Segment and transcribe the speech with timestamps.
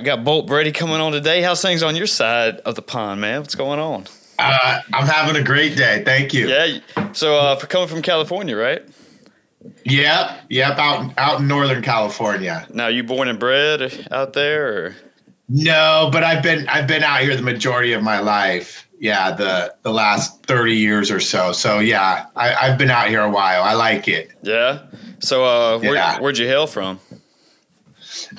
[0.00, 1.42] We got Bolt Brady coming on today.
[1.42, 3.40] How's things on your side of the pond, man?
[3.40, 4.06] What's going on?
[4.38, 6.02] Uh, I'm having a great day.
[6.04, 6.48] Thank you.
[6.48, 8.82] Yeah, so uh, for coming from California, right?
[9.84, 10.40] Yep.
[10.48, 10.78] Yep.
[10.78, 12.66] Out out in Northern California.
[12.72, 14.96] Now, you born and bred out there, or
[15.50, 18.88] No, but I've been I've been out here the majority of my life.
[18.98, 21.52] Yeah, the the last thirty years or so.
[21.52, 23.62] So yeah, I, I've been out here a while.
[23.62, 24.30] I like it.
[24.42, 24.86] yeah?
[25.18, 26.18] So, uh, where, Yeah.
[26.18, 26.98] where'd you hail from?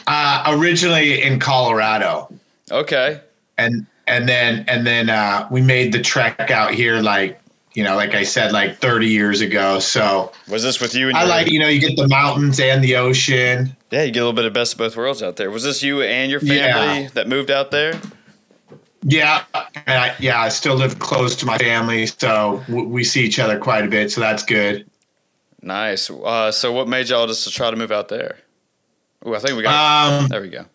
[0.08, 2.30] Uh, originally in Colorado,
[2.72, 3.20] Okay,
[3.58, 7.40] and and then and then uh, we made the trek out here like
[7.74, 9.80] you know like I said like thirty years ago.
[9.80, 11.10] So was this with you?
[11.10, 13.76] And I your- like you know you get the mountains and the ocean.
[13.92, 15.52] Yeah, you get a little bit of best of both worlds out there.
[15.52, 17.10] Was this you and your family Yeah.
[17.14, 18.00] that moved out there?
[19.04, 23.24] Yeah, and I, yeah, I still live close to my family, so w- we see
[23.24, 24.86] each other quite a bit, so that's good.
[25.64, 26.10] Nice.
[26.12, 28.38] Uh, so, what made y'all just to try to move out there?
[29.24, 30.14] Oh, I think we got.
[30.24, 30.66] Um, there we go.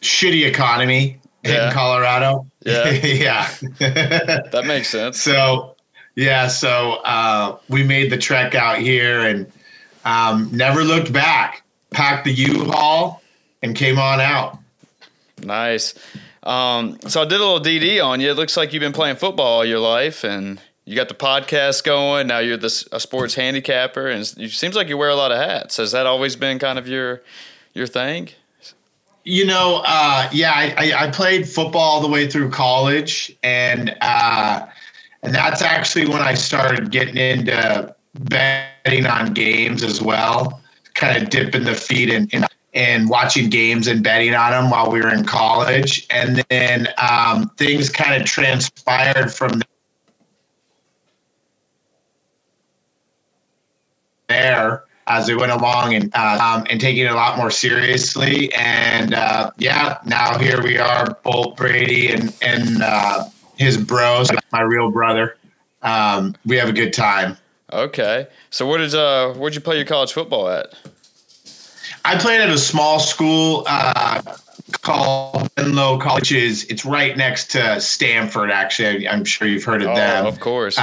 [0.00, 1.68] shitty economy Yeah.
[1.68, 2.46] in Colorado.
[2.64, 2.90] Yeah.
[2.90, 3.48] yeah.
[3.78, 5.20] That makes sense.
[5.20, 5.76] so,
[6.16, 9.50] yeah, so uh, we made the trek out here and
[10.04, 11.62] um, never looked back.
[11.90, 13.22] Packed the U-Haul
[13.62, 14.58] and came on out.
[15.42, 15.94] Nice.
[16.42, 18.30] Um, so I did a little DD on you.
[18.30, 21.84] It looks like you've been playing football all your life, and you got the podcast
[21.84, 22.26] going.
[22.28, 25.36] Now you're this a sports handicapper, and it seems like you wear a lot of
[25.36, 25.76] hats.
[25.76, 27.22] Has that always been kind of your
[27.74, 28.30] your thing?
[29.24, 34.64] You know, uh, yeah, I, I, played football all the way through college, and uh,
[35.22, 40.62] and that's actually when I started getting into betting on games as well.
[40.94, 44.90] Kind of dipping the feet in, in and watching games and betting on them while
[44.90, 49.60] we were in college, and then um, things kind of transpired from
[54.28, 58.52] there as we went along and uh, um, and taking it a lot more seriously.
[58.54, 63.24] And uh, yeah, now here we are, Bolt Brady and and uh,
[63.56, 65.36] his bros, my real brother.
[65.82, 67.36] Um, we have a good time.
[67.72, 68.26] Okay.
[68.50, 70.74] So where did uh where'd you play your college football at?
[72.04, 74.22] I played at a small school uh,
[74.80, 76.32] called Menlo College.
[76.32, 78.50] It's, it's right next to Stanford.
[78.50, 80.24] Actually, I'm sure you've heard of Oh, them.
[80.26, 80.78] of course.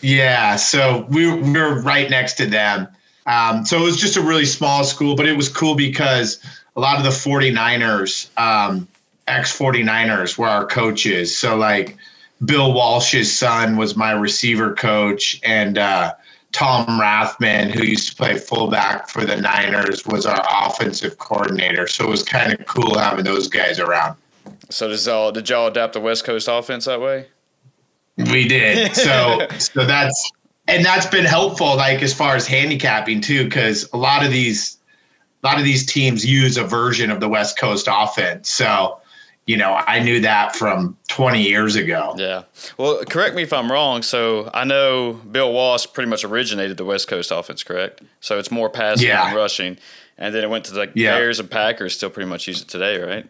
[0.00, 2.88] Yeah, so we, we were right next to them.
[3.26, 6.40] Um, so it was just a really small school, but it was cool because
[6.76, 8.88] a lot of the 49ers, um,
[9.26, 11.36] ex 49ers, were our coaches.
[11.36, 11.96] So, like,
[12.44, 16.14] Bill Walsh's son was my receiver coach, and uh,
[16.52, 21.86] Tom Rathman, who used to play fullback for the Niners, was our offensive coordinator.
[21.86, 24.16] So it was kind of cool having those guys around.
[24.70, 27.26] so does all did y'all adapt the West Coast offense that way?
[28.18, 28.94] We did.
[28.94, 30.30] So so that's
[30.66, 34.76] and that's been helpful like as far as handicapping too cuz a lot of these
[35.42, 38.50] a lot of these teams use a version of the West Coast offense.
[38.50, 39.00] So
[39.46, 42.14] you know, I knew that from 20 years ago.
[42.18, 42.42] Yeah.
[42.76, 44.02] Well, correct me if I'm wrong.
[44.02, 48.02] So I know Bill Walsh pretty much originated the West Coast offense, correct?
[48.20, 49.24] So it's more passing Yeah.
[49.24, 49.78] than rushing.
[50.18, 51.16] And then it went to the Yeah.
[51.16, 53.26] Bears and Packers, still pretty much use it today, right?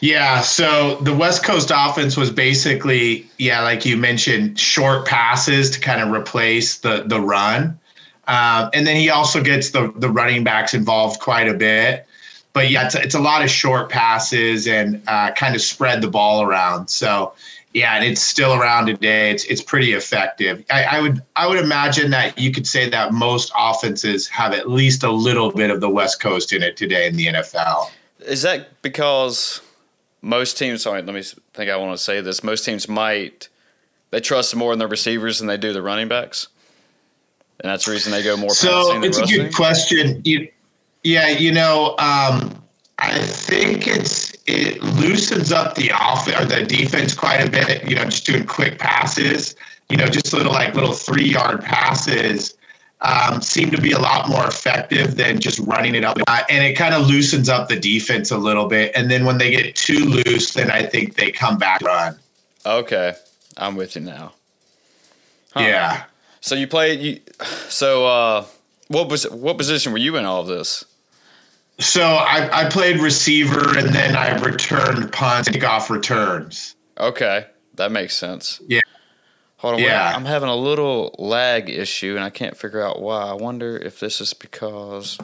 [0.00, 5.80] Yeah, so the West Coast offense was basically, yeah, like you mentioned, short passes to
[5.80, 7.78] kind of replace the the run,
[8.26, 12.06] um, and then he also gets the the running backs involved quite a bit.
[12.52, 16.08] But yeah, it's, it's a lot of short passes and uh, kind of spread the
[16.08, 16.88] ball around.
[16.90, 17.32] So
[17.72, 19.30] yeah, and it's still around today.
[19.30, 20.64] It's it's pretty effective.
[20.70, 24.68] I, I would I would imagine that you could say that most offenses have at
[24.68, 27.90] least a little bit of the West Coast in it today in the NFL.
[28.26, 29.60] Is that because
[30.22, 31.22] most teams, sorry, let me
[31.54, 32.44] think I want to say this.
[32.44, 33.48] Most teams might,
[34.10, 36.48] they trust more in their receivers than they do the running backs?
[37.60, 39.38] And that's the reason they go more So it's a rushing?
[39.38, 40.22] good question.
[40.24, 40.48] You,
[41.04, 42.62] yeah, you know, um,
[42.98, 47.88] I think it's it loosens up the offense or the defense quite a bit.
[47.88, 49.54] You know, just doing quick passes.
[49.88, 52.54] You know, just little like little three yard passes
[53.02, 56.18] um, seem to be a lot more effective than just running it up.
[56.26, 58.92] Uh, and it kind of loosens up the defense a little bit.
[58.94, 62.18] And then when they get too loose, then I think they come back run.
[62.66, 63.14] Okay.
[63.56, 64.32] I'm with you now.
[65.52, 65.60] Huh.
[65.60, 66.04] Yeah.
[66.40, 67.20] So you played, you,
[67.68, 68.44] so uh,
[68.88, 70.84] what was what position were you in all of this?
[71.78, 76.76] So I, I played receiver and then I returned punts, kickoff returns.
[76.98, 77.46] Okay.
[77.76, 78.60] That makes sense.
[78.66, 78.80] Yeah.
[79.60, 80.12] Hold on, wait, Yeah.
[80.16, 83.22] I'm having a little lag issue, and I can't figure out why.
[83.28, 85.18] I wonder if this is because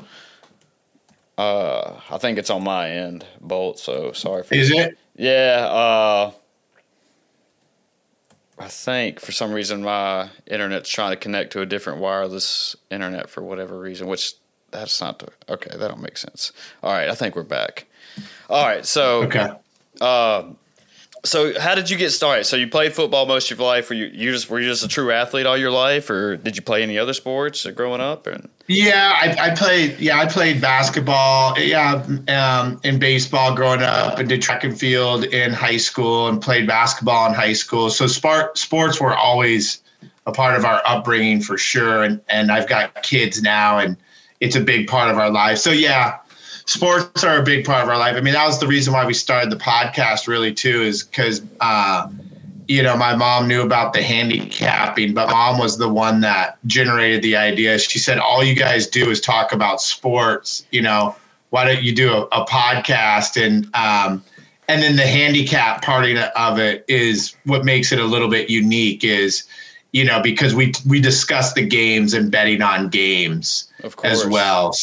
[1.38, 3.79] uh, I think it's on my end, Bolt.
[3.79, 4.99] So sorry for Is it?
[5.17, 6.33] Yeah, uh,
[8.59, 13.29] I think for some reason my internet's trying to connect to a different wireless internet
[13.31, 14.35] for whatever reason, which
[14.71, 15.71] that's not the, okay.
[15.77, 16.53] That don't make sense.
[16.82, 17.87] All right, I think we're back.
[18.50, 19.49] All right, so Okay.
[20.00, 20.43] uh,
[21.26, 22.44] so how did you get started?
[22.44, 23.88] So you played football most of your life.
[23.88, 26.56] Were you, you just were you just a true athlete all your life, or did
[26.56, 28.26] you play any other sports growing up?
[28.26, 29.99] And Yeah, I, I played.
[29.99, 31.58] Yeah, I played basketball.
[31.58, 36.40] Yeah, um, in baseball growing up, and did track and field in high school, and
[36.40, 37.90] played basketball in high school.
[37.90, 39.82] So sport sports were always
[40.26, 42.05] a part of our upbringing for sure.
[42.05, 43.96] And and I've got kids now, and
[44.40, 45.58] it's a big part of our life.
[45.58, 46.19] So yeah,
[46.67, 48.17] sports are a big part of our life.
[48.17, 51.43] I mean, that was the reason why we started the podcast, really, too, is because.
[51.61, 52.09] Uh,
[52.69, 57.23] you know, my mom knew about the handicapping, but mom was the one that generated
[57.23, 57.79] the idea.
[57.79, 60.67] She said, All you guys do is talk about sports.
[60.73, 61.15] You know,
[61.51, 63.41] why don't you do a, a podcast?
[63.41, 64.23] And, um,
[64.69, 69.05] and then the handicap part of it is what makes it a little bit unique
[69.05, 69.45] is,
[69.93, 73.71] you know, because we, we discuss the games and betting on games
[74.03, 74.75] as well.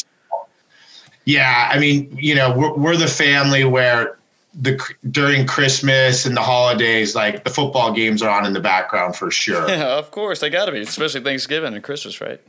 [1.24, 4.18] Yeah, I mean, you know, we're, we're the family where
[4.60, 4.78] the
[5.10, 9.30] during Christmas and the holidays, like the football games are on in the background for
[9.30, 9.68] sure.
[9.68, 12.40] Yeah, of course they got to be, especially Thanksgiving and Christmas, right?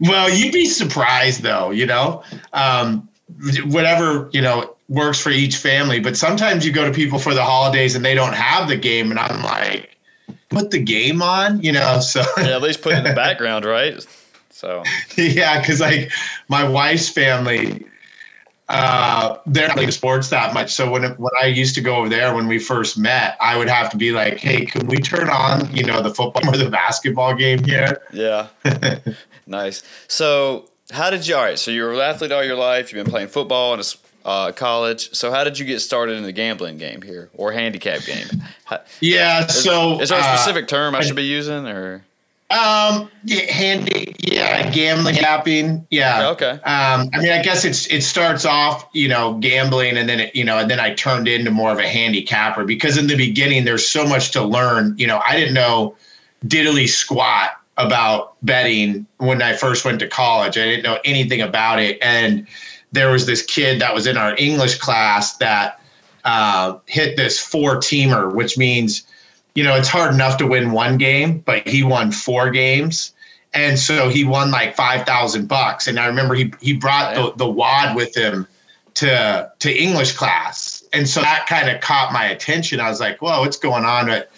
[0.00, 2.22] well, you'd be surprised though, you know,
[2.52, 3.08] um,
[3.66, 6.00] whatever you know works for each family.
[6.00, 9.10] But sometimes you go to people for the holidays and they don't have the game,
[9.10, 9.96] and I'm like,
[10.48, 12.00] put the game on, you know.
[12.00, 14.04] So Yeah, at least put it in the background, right?
[14.54, 14.84] So
[15.16, 16.12] yeah, because like
[16.48, 17.84] my wife's family,
[18.68, 20.72] uh, they're not into sports that much.
[20.72, 23.68] So when when I used to go over there when we first met, I would
[23.68, 26.70] have to be like, "Hey, can we turn on, you know, the football or the
[26.70, 28.46] basketball game here?" yeah,
[29.46, 29.82] nice.
[30.06, 31.34] So how did you?
[31.34, 32.92] All right, so you were an athlete all your life.
[32.92, 33.82] You've been playing football in
[34.24, 35.12] uh, college.
[35.14, 38.26] So how did you get started in the gambling game here or handicap game?
[38.64, 39.46] How, Yeah.
[39.46, 42.04] is, So is there a uh, specific term I should be using or?
[42.50, 46.28] Um, yeah, handy, yeah, gambling, yapping, yeah.
[46.28, 46.50] Okay.
[46.50, 50.36] Um, I mean, I guess it's it starts off, you know, gambling, and then it,
[50.36, 53.64] you know, and then I turned into more of a handicapper because in the beginning
[53.64, 54.94] there's so much to learn.
[54.98, 55.96] You know, I didn't know
[56.46, 60.58] diddly squat about betting when I first went to college.
[60.58, 62.46] I didn't know anything about it, and
[62.92, 65.80] there was this kid that was in our English class that
[66.24, 69.06] uh, hit this four teamer, which means
[69.54, 73.12] you know, it's hard enough to win one game, but he won four games.
[73.52, 75.86] And so he won like 5,000 bucks.
[75.86, 78.48] And I remember he, he brought the, the wad with him
[78.94, 80.82] to, to English class.
[80.92, 82.80] And so that kind of caught my attention.
[82.80, 84.06] I was like, whoa, what's going on?
[84.06, 84.30] But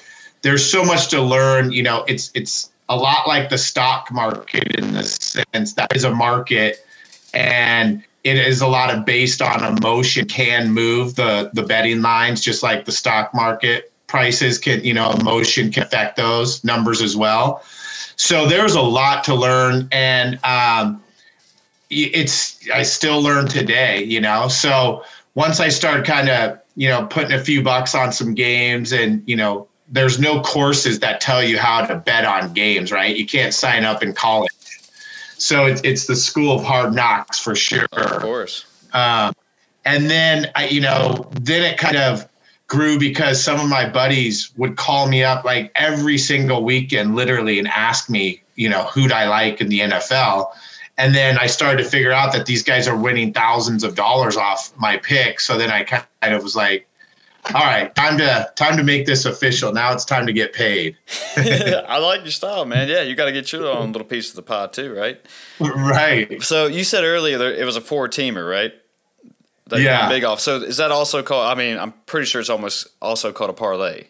[0.43, 1.73] there's so much to learn.
[1.73, 6.05] You know, it's, it's a lot like the stock market in the sense that is
[6.05, 6.87] a market
[7.33, 12.43] and it is a lot of based on emotion can move the, the betting lines,
[12.43, 17.17] just like the stock market prices can, you know, emotion can affect those numbers as
[17.17, 17.63] well.
[18.17, 21.03] So there's a lot to learn, and um,
[21.91, 24.49] it's I still learn today, you know.
[24.49, 28.93] So once I start kind of you know, putting a few bucks on some games
[28.93, 33.17] and, you know, there's no courses that tell you how to bet on games, right?
[33.17, 34.51] You can't sign up in college.
[35.39, 37.87] So it's, it's the school of hard knocks for sure.
[37.93, 38.67] Of course.
[38.93, 39.33] Um,
[39.85, 42.29] and then I, you know, then it kind of
[42.69, 47.59] grew because some of my buddies would call me up like every single weekend, literally,
[47.59, 50.51] and ask me, you know, who'd I like in the NFL.
[50.99, 54.37] And then I started to figure out that these guys are winning thousands of dollars
[54.37, 55.41] off my pick.
[55.41, 56.89] So then I kind of was like,
[57.55, 59.73] all right, time to time to make this official.
[59.73, 60.97] Now it's time to get paid.
[61.37, 62.89] I like your style, man.
[62.89, 65.21] Yeah, you got to get your own little piece of the pie too, right?
[65.61, 66.43] right.
[66.43, 68.73] So you said earlier that it was a four teamer, right?
[69.69, 70.09] That Yeah.
[70.09, 70.41] Big off.
[70.41, 71.47] So is that also called?
[71.47, 74.05] I mean, I'm pretty sure it's almost also called a parlay.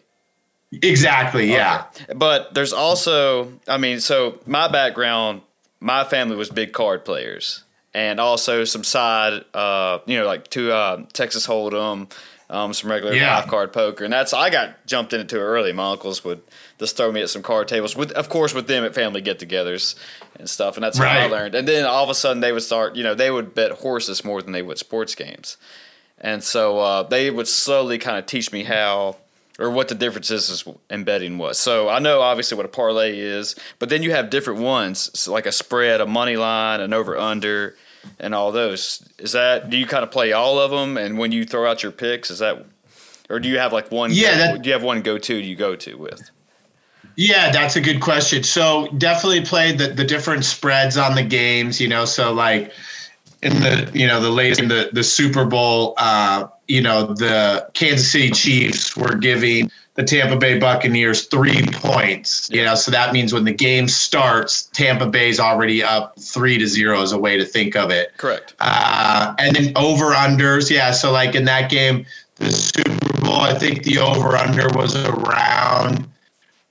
[0.71, 1.51] Exactly.
[1.51, 1.85] Yeah.
[1.95, 2.13] Okay.
[2.15, 5.41] But there's also, I mean, so my background,
[5.79, 10.71] my family was big card players, and also some side, uh, you know, like two
[10.71, 12.11] uh, Texas Hold'em,
[12.49, 13.39] um, some regular Yeah.
[13.39, 15.71] five card poker, and that's I got jumped into it early.
[15.71, 16.41] My uncles would
[16.79, 19.95] just throw me at some card tables with, of course, with them at family get-togethers
[20.37, 21.55] and stuff, and that's how I learned.
[21.55, 24.23] And then all of a sudden they would start, you know, they would bet horses
[24.23, 25.57] more than they would sports games.
[26.19, 29.17] And so uh, they would slowly kind of teach me how
[29.59, 31.57] or what the differences is in betting was.
[31.57, 35.31] So I know obviously what a parlay is, but then you have different ones, so
[35.33, 37.75] like a spread, a money line, an over under,
[38.19, 39.07] and all those.
[39.17, 40.95] Is that do you kind of play all of them?
[40.95, 42.65] And when you throw out your picks, is that
[43.29, 44.11] or do you have like one?
[44.13, 46.29] Yeah, that- do you have one go to you go to with?
[47.17, 48.43] Yeah, that's a good question.
[48.43, 52.71] So definitely played the, the different spreads on the games, you know, so like
[53.41, 57.67] in the you know the late in the the Super Bowl, uh, you know, the
[57.73, 62.51] Kansas City Chiefs were giving the Tampa Bay Buccaneers three points.
[62.51, 66.67] You know, so that means when the game starts, Tampa Bay's already up three to
[66.67, 68.15] zero is a way to think of it.
[68.17, 68.53] Correct.
[68.59, 70.91] Uh, and then over unders, yeah.
[70.91, 72.05] So like in that game,
[72.35, 76.07] the Super Bowl, I think the over under was around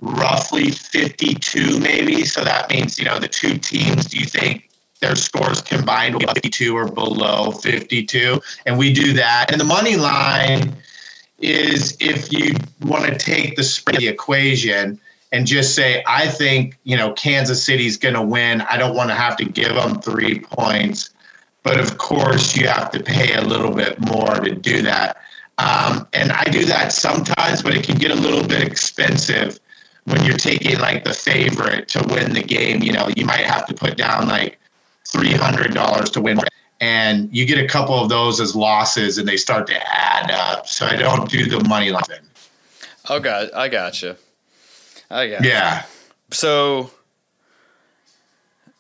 [0.07, 2.25] roughly 52 maybe.
[2.25, 4.71] So that means, you know, the two teams, do you think
[5.01, 8.41] their scores combined will be 52 or below 52?
[8.67, 9.51] And we do that.
[9.51, 10.77] And the money line
[11.39, 14.99] is if you want to take the spread the equation
[15.33, 18.63] and just say, I think, you know, Kansas City's going to win.
[18.63, 21.11] I don't want to have to give them three points.
[21.63, 25.17] But of course, you have to pay a little bit more to do that.
[25.59, 29.59] Um, and I do that sometimes, but it can get a little bit expensive
[30.07, 32.83] when you're taking like the favorite to win the game.
[32.83, 34.59] You know, you might have to put down like
[35.15, 36.41] $300 to win.
[36.81, 40.67] And you get a couple of those as losses and they start to add up.
[40.69, 42.03] So I don't do the money line.
[42.05, 43.21] thing.
[43.23, 44.17] god, I got you.
[45.11, 45.85] I got Yeah.
[46.31, 46.91] So,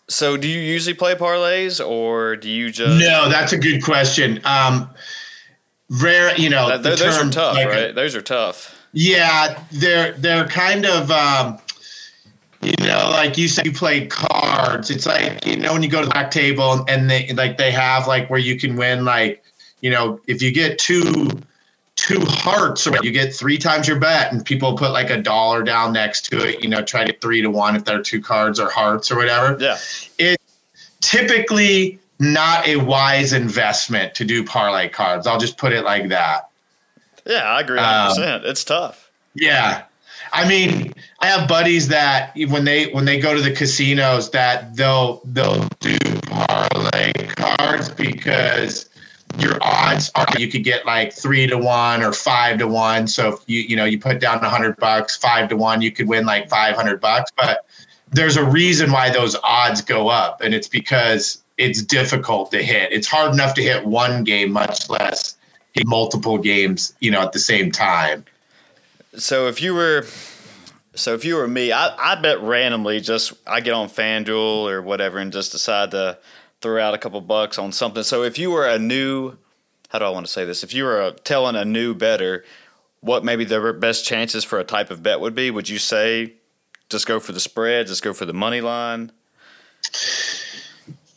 [0.08, 4.40] so do you usually play parlays or do you just No, that's a good question.
[4.44, 4.90] Um,
[5.88, 7.94] rare, you know, That- those are tough, like, right?
[7.94, 8.75] Those are tough.
[8.92, 11.58] Yeah, they're they're kind of um,
[12.62, 14.90] you know, like you said, you play cards.
[14.90, 17.70] It's like you know when you go to the back table and they like they
[17.70, 19.42] have like where you can win like
[19.80, 21.28] you know if you get two
[21.96, 25.62] two hearts or you get three times your bet and people put like a dollar
[25.62, 26.62] down next to it.
[26.62, 29.16] You know, try to three to one if there are two cards or hearts or
[29.16, 29.78] whatever Yeah.
[30.18, 30.58] It's
[31.00, 35.26] typically not a wise investment to do parlay cards.
[35.26, 36.50] I'll just put it like that.
[37.26, 38.44] Yeah, I agree Um, 100%.
[38.44, 39.10] it's tough.
[39.34, 39.82] Yeah.
[40.32, 44.74] I mean, I have buddies that when they when they go to the casinos that
[44.76, 48.88] they'll they'll do parlay cards because
[49.38, 53.06] your odds are you could get like three to one or five to one.
[53.06, 55.92] So if you you know you put down a hundred bucks, five to one, you
[55.92, 57.30] could win like five hundred bucks.
[57.36, 57.64] But
[58.10, 62.92] there's a reason why those odds go up, and it's because it's difficult to hit.
[62.92, 65.35] It's hard enough to hit one game, much less
[65.84, 68.24] multiple games, you know, at the same time.
[69.16, 70.06] So if you were
[70.94, 74.82] so if you were me, I, I bet randomly just I get on FanDuel or
[74.82, 76.18] whatever and just decide to
[76.60, 78.02] throw out a couple bucks on something.
[78.02, 79.36] So if you were a new
[79.90, 80.64] how do I want to say this?
[80.64, 82.44] If you were a, telling a new better
[83.00, 86.34] what maybe the best chances for a type of bet would be, would you say
[86.88, 89.12] just go for the spread, just go for the money line?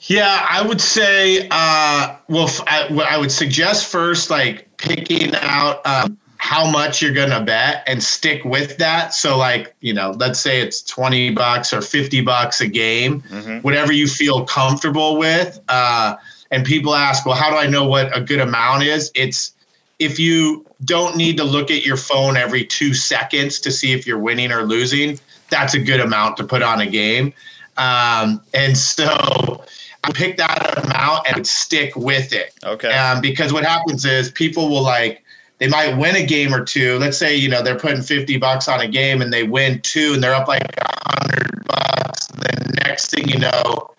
[0.09, 1.47] Yeah, I would say.
[1.51, 7.13] Uh, well, f- I, I would suggest first, like picking out um, how much you're
[7.13, 9.13] gonna bet and stick with that.
[9.13, 13.21] So, like you know, let's say it's twenty bucks or fifty bucks a game,
[13.61, 15.59] whatever you feel comfortable with.
[15.69, 16.15] Uh,
[16.49, 19.11] and people ask, well, how do I know what a good amount is?
[19.13, 19.51] It's
[19.99, 24.07] if you don't need to look at your phone every two seconds to see if
[24.07, 25.19] you're winning or losing,
[25.51, 27.31] that's a good amount to put on a game.
[27.77, 29.63] Um, and so
[30.03, 32.53] I pick that amount and stick with it.
[32.63, 32.91] Okay.
[32.93, 35.23] Um, because what happens is people will like
[35.59, 36.97] they might win a game or two.
[36.99, 40.13] Let's say, you know, they're putting 50 bucks on a game and they win two
[40.13, 42.27] and they're up like 100 bucks.
[42.27, 43.91] Then next thing you know,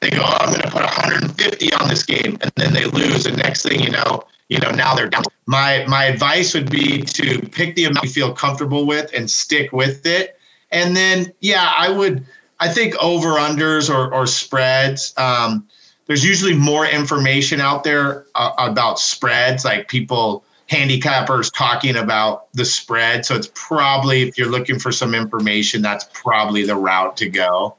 [0.00, 2.38] they go, oh, I'm going to put 150 on this game.
[2.40, 3.26] And then they lose.
[3.26, 5.24] And next thing you know, you know, now they're down.
[5.46, 9.72] My, my advice would be to pick the amount you feel comfortable with and stick
[9.72, 10.38] with it.
[10.70, 12.24] And then, yeah, I would,
[12.60, 15.14] I think over unders or, or spreads.
[15.16, 15.66] Um,
[16.06, 22.64] there's usually more information out there uh, about spreads, like people handicappers talking about the
[22.64, 23.24] spread.
[23.24, 27.76] So it's probably if you're looking for some information, that's probably the route to go.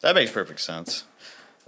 [0.00, 1.04] That makes perfect sense.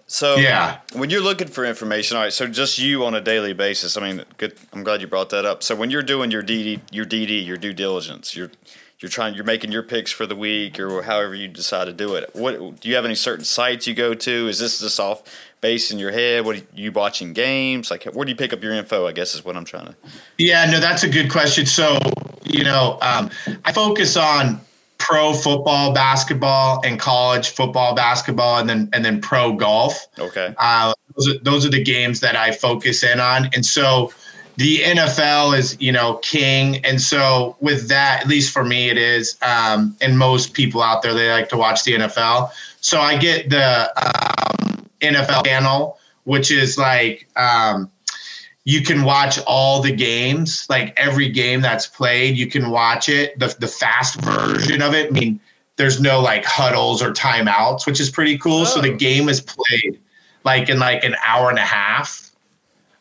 [0.06, 2.32] So yeah, when you're looking for information, all right.
[2.32, 3.96] So just you on a daily basis.
[3.96, 4.54] I mean, good.
[4.72, 5.62] I'm glad you brought that up.
[5.62, 8.50] So when you're doing your DD, your DD, your due diligence, you're
[9.00, 12.14] you're trying, you're making your picks for the week or however you decide to do
[12.14, 12.30] it.
[12.32, 14.48] What do you have any certain sites you go to?
[14.48, 15.22] Is this just off
[15.60, 16.44] base in your head?
[16.44, 17.90] What are you watching games?
[17.90, 19.06] Like, where do you pick up your info?
[19.06, 19.94] I guess is what I'm trying to.
[20.38, 21.66] Yeah, no, that's a good question.
[21.66, 21.98] So,
[22.44, 23.30] you know, um,
[23.64, 24.60] I focus on
[24.98, 30.06] pro football, basketball, and college football, basketball, and then and then pro golf.
[30.18, 30.54] Okay.
[30.56, 34.12] Uh, those are, those are the games that I focus in on, and so
[34.56, 38.98] the NFL is you know king, and so with that, at least for me, it
[38.98, 42.50] is, um, and most people out there they like to watch the NFL.
[42.80, 47.90] So I get the um, NFL channel, which is like um,
[48.64, 53.38] you can watch all the games, like every game that's played, you can watch it.
[53.38, 55.08] The the fast version of it.
[55.08, 55.40] I mean,
[55.76, 58.60] there's no like huddles or timeouts, which is pretty cool.
[58.60, 58.64] Oh.
[58.64, 58.96] So the oh.
[58.96, 60.00] game is played
[60.44, 62.23] like in like an hour and a half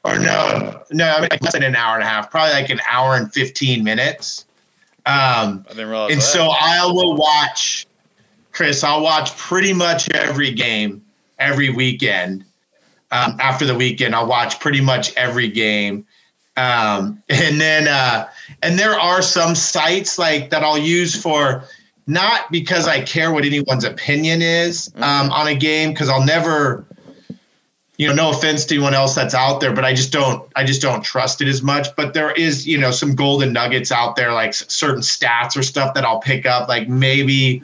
[0.03, 2.69] or no, no, I mean, like less than an hour and a half, probably like
[2.69, 4.45] an hour and 15 minutes.
[5.05, 6.25] Um, I didn't realize and that.
[6.25, 7.87] so I will watch,
[8.51, 11.03] Chris, I'll watch pretty much every game
[11.39, 12.45] every weekend.
[13.11, 16.05] Um, after the weekend, I'll watch pretty much every game.
[16.57, 18.27] Um, and then, uh,
[18.61, 21.63] and there are some sites like that I'll use for
[22.07, 25.03] not because I care what anyone's opinion is mm-hmm.
[25.03, 26.85] um, on a game, because I'll never,
[28.03, 30.65] you know, no offense to anyone else that's out there, but I just don't, I
[30.65, 31.95] just don't trust it as much.
[31.95, 35.93] But there is, you know, some golden nuggets out there, like certain stats or stuff
[35.93, 36.67] that I'll pick up.
[36.67, 37.63] Like maybe,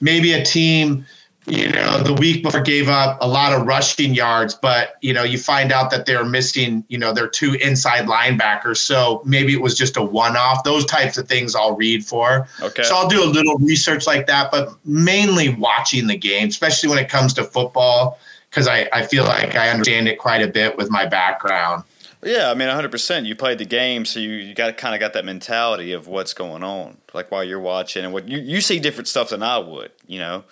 [0.00, 1.04] maybe a team,
[1.44, 5.22] you know, the week before gave up a lot of rushing yards, but you know,
[5.22, 8.78] you find out that they're missing, you know, their two inside linebackers.
[8.78, 10.64] So maybe it was just a one-off.
[10.64, 12.48] Those types of things I'll read for.
[12.62, 12.84] Okay.
[12.84, 16.98] So I'll do a little research like that, but mainly watching the game, especially when
[16.98, 18.18] it comes to football
[18.58, 21.84] because I, I feel like I understand it quite a bit with my background.
[22.24, 23.24] Yeah, I mean, 100%.
[23.24, 26.34] You played the game, so you, you got kind of got that mentality of what's
[26.34, 29.58] going on, like while you're watching, and what you, you see different stuff than I
[29.58, 30.42] would, you know,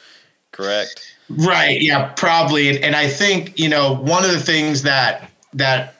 [0.52, 1.16] correct?
[1.28, 1.82] Right.
[1.82, 2.68] Yeah, probably.
[2.68, 5.94] And, and I think, you know, one of the things that, that,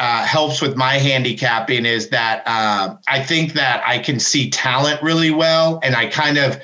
[0.00, 5.00] uh, helps with my handicapping is that uh, I think that I can see talent
[5.00, 6.60] really well, and I kind of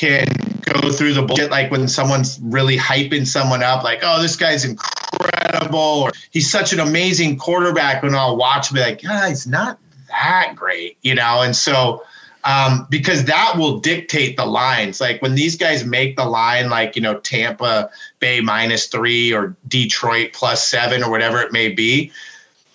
[0.00, 0.26] can
[0.62, 4.64] go through the bullshit like when someone's really hyping someone up like oh this guy's
[4.64, 9.78] incredible or he's such an amazing quarterback when i'll watch be like yeah he's not
[10.08, 11.42] that great you know?
[11.42, 12.02] And so
[12.44, 14.98] um, because that will dictate the lines.
[14.98, 19.54] Like when these guys make the line like you know tampa bay minus three or
[19.68, 22.10] detroit plus seven or whatever it may be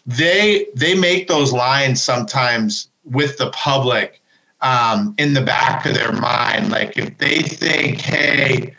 [0.05, 4.21] they they make those lines sometimes with the public
[4.61, 6.69] um, in the back of their mind.
[6.69, 8.73] Like if they think, hey,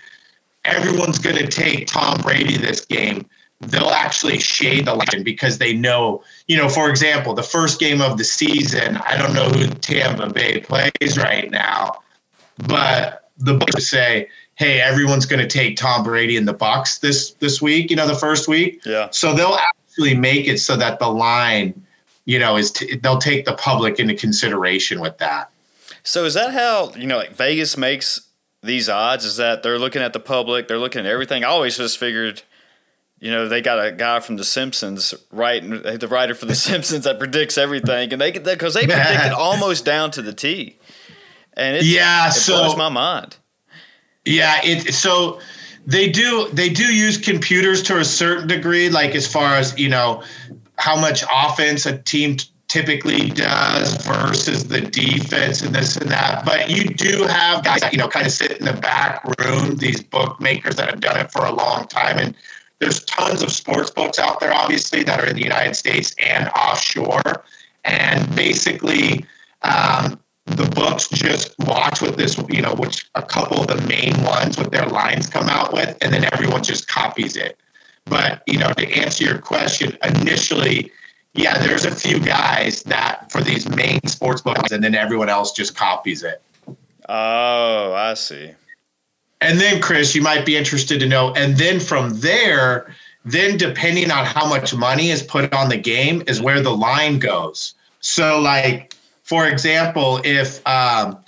[0.64, 3.26] everyone's going to take Tom Brady this game,
[3.60, 8.00] they'll actually shade the line because they know, you know, for example, the first game
[8.00, 12.02] of the season, I don't know who Tampa Bay plays right now,
[12.66, 17.32] but the books say, hey, everyone's going to take Tom Brady in the Bucks this
[17.34, 18.80] this week, you know, the first week.
[18.84, 19.08] Yeah.
[19.10, 19.58] So they'll
[19.88, 21.80] actually make it so that the line,
[22.24, 25.50] you know, is t- they'll take the public into consideration with that.
[26.07, 28.29] So is that how you know like Vegas makes
[28.62, 29.25] these odds?
[29.25, 31.42] Is that they're looking at the public, they're looking at everything?
[31.42, 32.42] I always just figured,
[33.19, 37.05] you know, they got a guy from The Simpsons writing the writer for The Simpsons
[37.05, 40.79] that predicts everything, and they because they predict it almost down to the T,
[41.55, 43.37] and yeah, it so, blows my mind.
[44.25, 45.40] Yeah, it so
[45.87, 49.88] they do they do use computers to a certain degree, like as far as you
[49.88, 50.23] know
[50.79, 52.37] how much offense a team
[52.68, 56.44] typically does versus the defense and this and that.
[56.44, 59.76] But you do have guys that, you know, kind of sit in the back room,
[59.76, 62.18] these bookmakers that have done it for a long time.
[62.18, 62.35] And
[62.79, 66.48] there's tons of sports books out there, obviously, that are in the United States and
[66.48, 67.44] offshore.
[67.85, 69.24] And basically,
[69.62, 74.20] um, the books just watch what this, you know, which a couple of the main
[74.22, 77.59] ones with their lines come out with, and then everyone just copies it.
[78.05, 80.92] But, you know, to answer your question, initially,
[81.37, 85.53] yeah, there's a few guys that for these main sports books, and then everyone else
[85.53, 86.42] just copies it.
[87.09, 88.53] Oh, I see.
[89.40, 91.33] And then, Chris, you might be interested to know.
[91.35, 92.92] And then from there,
[93.25, 97.18] then depending on how much money is put on the game, is where the line
[97.18, 97.75] goes.
[98.01, 101.18] So, like, for example, if um,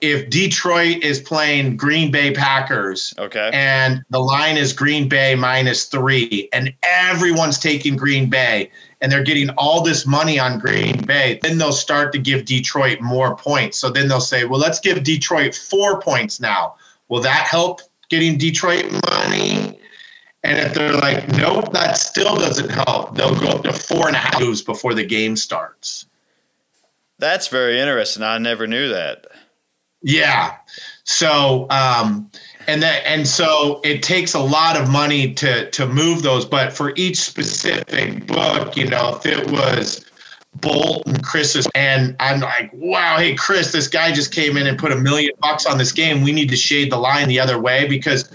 [0.00, 3.50] if Detroit is playing Green Bay Packers, Okay.
[3.52, 9.22] and the line is Green Bay minus three, and everyone's taking Green Bay, and they're
[9.22, 13.78] getting all this money on Green Bay, then they'll start to give Detroit more points.
[13.78, 16.74] So then they'll say, well, let's give Detroit four points now.
[17.08, 19.78] Will that help getting Detroit money?
[20.44, 24.16] And if they're like, nope, that still doesn't help, they'll go up to four and
[24.16, 26.06] a half moves before the game starts.
[27.18, 28.22] That's very interesting.
[28.22, 29.26] I never knew that.
[30.02, 30.56] Yeah.
[31.04, 32.30] So um
[32.68, 36.72] and that and so it takes a lot of money to to move those, but
[36.72, 40.04] for each specific book, you know, if it was
[40.56, 44.78] Bolt and Chris's and I'm like, wow, hey Chris, this guy just came in and
[44.78, 46.22] put a million bucks on this game.
[46.22, 48.30] We need to shade the line the other way because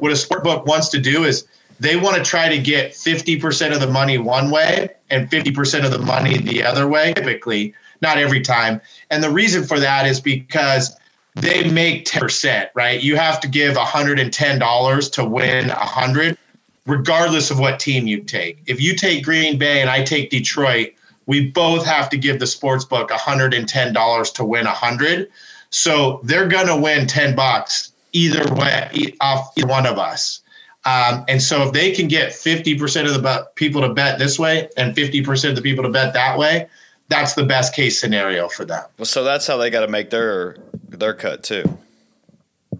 [0.00, 1.46] what a sport book wants to do is
[1.80, 5.92] they want to try to get 50% of the money one way and 50% of
[5.92, 8.80] the money the other way, typically, not every time.
[9.10, 10.96] And the reason for that is because
[11.40, 13.00] they make 10%, right?
[13.00, 16.38] You have to give $110 to win 100
[16.86, 18.62] regardless of what team you take.
[18.66, 20.94] If you take Green Bay and I take Detroit,
[21.26, 25.30] we both have to give the sports book $110 to win 100.
[25.70, 30.40] So they're going to win 10 bucks either way off either one of us.
[30.86, 34.70] Um, and so if they can get 50% of the people to bet this way
[34.78, 36.66] and 50% of the people to bet that way,
[37.08, 38.84] that's the best case scenario for them.
[38.96, 40.56] Well, so that's how they got to make their
[40.88, 41.78] their cut too.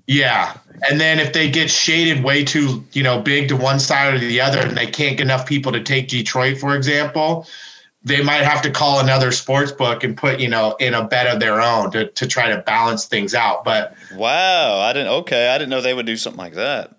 [0.07, 0.57] Yeah.
[0.89, 4.19] And then if they get shaded way too, you know, big to one side or
[4.19, 7.47] the other and they can't get enough people to take Detroit, for example,
[8.05, 11.27] they might have to call another sports book and put, you know, in a bet
[11.27, 13.65] of their own to, to try to balance things out.
[13.65, 15.09] But Wow, I didn't.
[15.09, 16.95] Okay, I didn't know they would do something like that.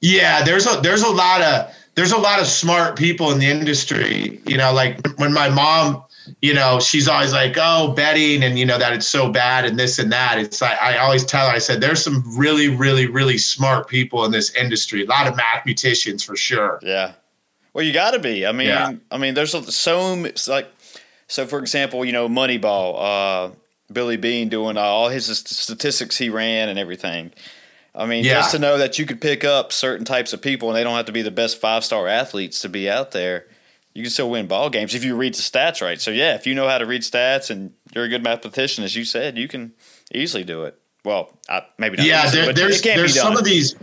[0.00, 3.46] yeah, there's a there's a lot of there's a lot of smart people in the
[3.46, 4.40] industry.
[4.46, 6.02] You know, like when my mom,
[6.40, 9.78] you know, she's always like, oh, betting and you know that it's so bad and
[9.78, 10.38] this and that.
[10.38, 14.24] It's like I always tell her, I said, there's some really, really, really smart people
[14.24, 15.04] in this industry.
[15.04, 16.80] A lot of mathematicians for sure.
[16.82, 17.12] Yeah.
[17.72, 18.46] Well, you got to be.
[18.46, 18.92] I mean, Yeah.
[19.10, 20.68] I mean, there's so like,
[21.28, 23.54] so for example, you know, Moneyball, uh,
[23.92, 27.32] Billy Beane doing all his statistics he ran and everything.
[27.94, 28.34] I mean, Yeah.
[28.34, 30.96] just to know that you could pick up certain types of people and they don't
[30.96, 33.46] have to be the best five star athletes to be out there.
[33.96, 35.98] You can still win ball games if you read the stats right.
[35.98, 38.94] So yeah, if you know how to read stats and you're a good mathematician, as
[38.94, 39.72] you said, you can
[40.14, 40.78] easily do it.
[41.02, 42.06] Well, I, maybe not.
[42.06, 43.74] yeah, easily, there, there's there's some of these.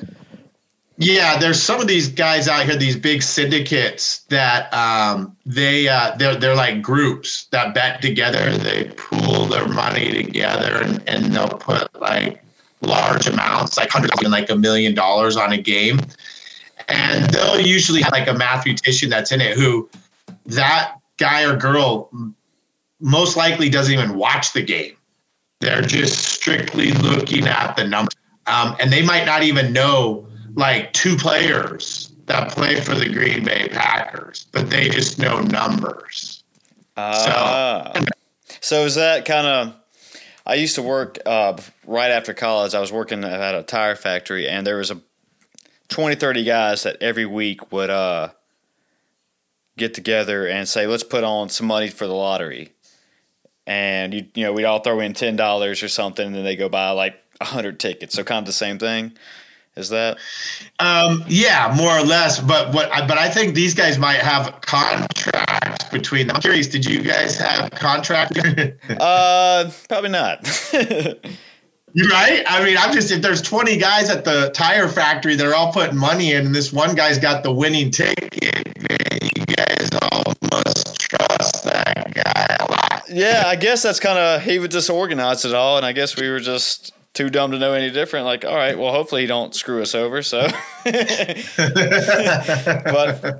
[0.98, 6.16] Yeah, there's some of these guys out here, these big syndicates that um, they uh,
[6.18, 8.56] they're they're like groups that bet together.
[8.56, 12.44] They pool their money together and, and they'll put like
[12.82, 16.02] large amounts, like hundred thousand, like a million dollars on a game,
[16.88, 19.90] and they'll usually have like a mathematician that's in it who
[20.46, 22.10] that guy or girl
[23.00, 24.96] most likely doesn't even watch the game.
[25.60, 28.16] They're just strictly looking at the numbers.
[28.48, 33.44] Um, and they might not even know like two players that play for the Green
[33.44, 36.44] Bay Packers, but they just know numbers.
[36.98, 37.94] Ah.
[38.62, 39.76] So is that kind of?
[40.46, 42.76] I used to work uh, right after college.
[42.76, 45.02] I was working at a tire factory, and there was a
[45.90, 48.30] 20, 30 guys that every week would uh,
[49.78, 52.72] get together and say, "Let's put on some money for the lottery."
[53.66, 56.56] And you, you know, we'd all throw in ten dollars or something, and then they
[56.56, 58.14] go buy like hundred tickets.
[58.16, 59.14] So kind of the same thing.
[59.76, 60.18] Is that?
[60.80, 62.40] Um, yeah, more or less.
[62.40, 62.92] But what?
[62.92, 66.36] I- But I think these guys might have contracts between them.
[66.36, 66.68] I'm curious.
[66.68, 68.40] Did you guys have contracts?
[69.00, 70.46] Uh, probably not.
[71.96, 72.44] You're right.
[72.48, 75.98] I mean, I'm just if there's 20 guys at the tire factory, they're all putting
[75.98, 78.34] money in, and this one guy's got the winning ticket.
[78.90, 78.98] Man,
[83.10, 86.16] Yeah, I guess that's kind of he would just organize it all, and I guess
[86.16, 88.26] we were just too dumb to know any different.
[88.26, 90.24] Like, all right, well, hopefully he don't screw us over.
[90.24, 90.48] So,
[90.86, 90.96] but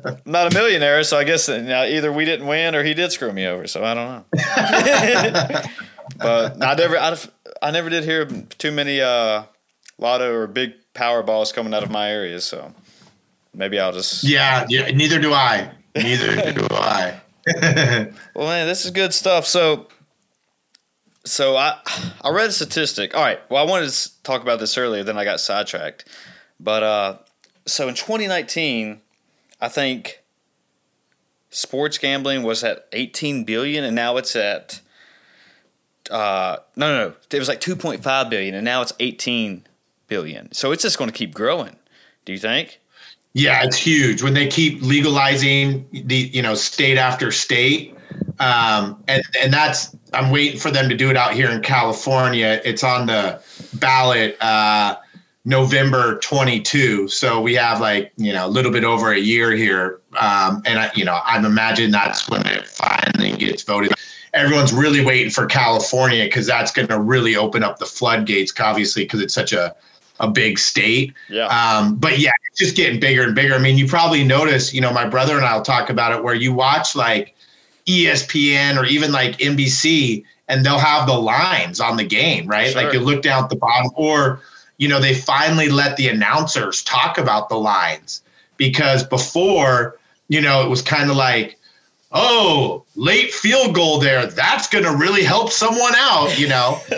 [0.06, 2.94] I'm not a millionaire, so I guess you know, either we didn't win or he
[2.94, 3.68] did screw me over.
[3.68, 4.26] So I don't know.
[6.18, 7.18] but I never, I,
[7.62, 9.44] I never did hear too many uh,
[9.98, 12.40] lotto or big power balls coming out of my area.
[12.42, 12.74] So
[13.54, 14.92] maybe I'll just Yeah, yeah.
[14.92, 15.72] Neither do I.
[15.96, 17.20] Neither do I.
[18.36, 19.46] Well, man, this is good stuff.
[19.46, 19.88] So,
[21.26, 21.80] so I
[22.22, 23.16] I read a statistic.
[23.16, 23.40] All right.
[23.50, 26.08] Well, I wanted to talk about this earlier, then I got sidetracked.
[26.60, 27.18] But uh,
[27.66, 29.02] so in 2019,
[29.62, 30.24] I think
[31.50, 34.82] sports gambling was at 18 billion, and now it's at
[36.12, 37.16] uh, no, no, no.
[37.32, 39.66] It was like 2.5 billion, and now it's 18
[40.08, 40.52] billion.
[40.52, 41.78] So it's just going to keep growing.
[42.26, 42.80] Do you think?
[43.34, 47.96] Yeah, it's huge when they keep legalizing the you know state after state,
[48.40, 52.62] um, and and that's I'm waiting for them to do it out here in California.
[52.64, 53.42] It's on the
[53.74, 54.98] ballot uh,
[55.46, 60.02] November 22, so we have like you know a little bit over a year here,
[60.20, 63.94] um, and I, you know I'm imagine that's when it finally gets voted.
[64.36, 69.06] Everyone's really waiting for California because that's going to really open up the floodgates, obviously,
[69.06, 69.76] because it's such a
[70.24, 71.14] a big state.
[71.30, 71.48] Yeah.
[71.48, 73.54] Um, but yeah, it's just getting bigger and bigger.
[73.54, 76.34] I mean, you probably notice, you know, my brother and I'll talk about it where
[76.34, 77.36] you watch like
[77.86, 82.72] ESPN or even like NBC and they'll have the lines on the game, right?
[82.72, 82.84] Sure.
[82.84, 84.42] Like you look down at the bottom or,
[84.78, 88.24] you know, they finally let the announcers talk about the lines
[88.56, 91.60] because before, you know, it was kind of like,
[92.14, 94.26] oh, late field goal there.
[94.28, 96.80] That's going to really help someone out, you know.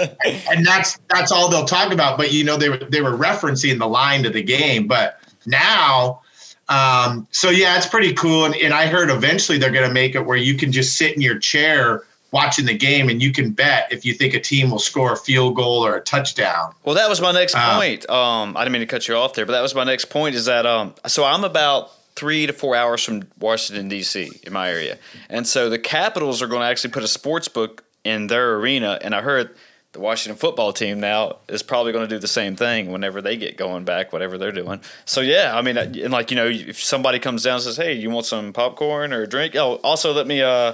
[0.51, 2.17] and that's that's all they'll talk about.
[2.17, 4.87] But you know, they were they were referencing the line to the game.
[4.87, 6.21] But now,
[6.69, 8.45] um, so yeah, it's pretty cool.
[8.45, 11.15] And, and I heard eventually they're going to make it where you can just sit
[11.15, 14.69] in your chair watching the game and you can bet if you think a team
[14.69, 16.73] will score a field goal or a touchdown.
[16.83, 18.09] Well, that was my next Uh, point.
[18.09, 20.35] Um, I didn't mean to cut you off there, but that was my next point.
[20.35, 24.39] Is that um, so I'm about three to four hours from Washington D.C.
[24.43, 24.97] in my area,
[25.29, 28.99] and so the Capitals are going to actually put a sports book in their arena,
[29.01, 29.55] and I heard
[29.95, 33.37] the Washington football team now is probably going to do the same thing whenever they
[33.37, 34.81] get going back, whatever they're doing.
[35.05, 37.93] So yeah, I mean, and like you know, if somebody comes down and says, "Hey,
[37.93, 40.73] you want some popcorn or a drink?" Oh, also let me uh,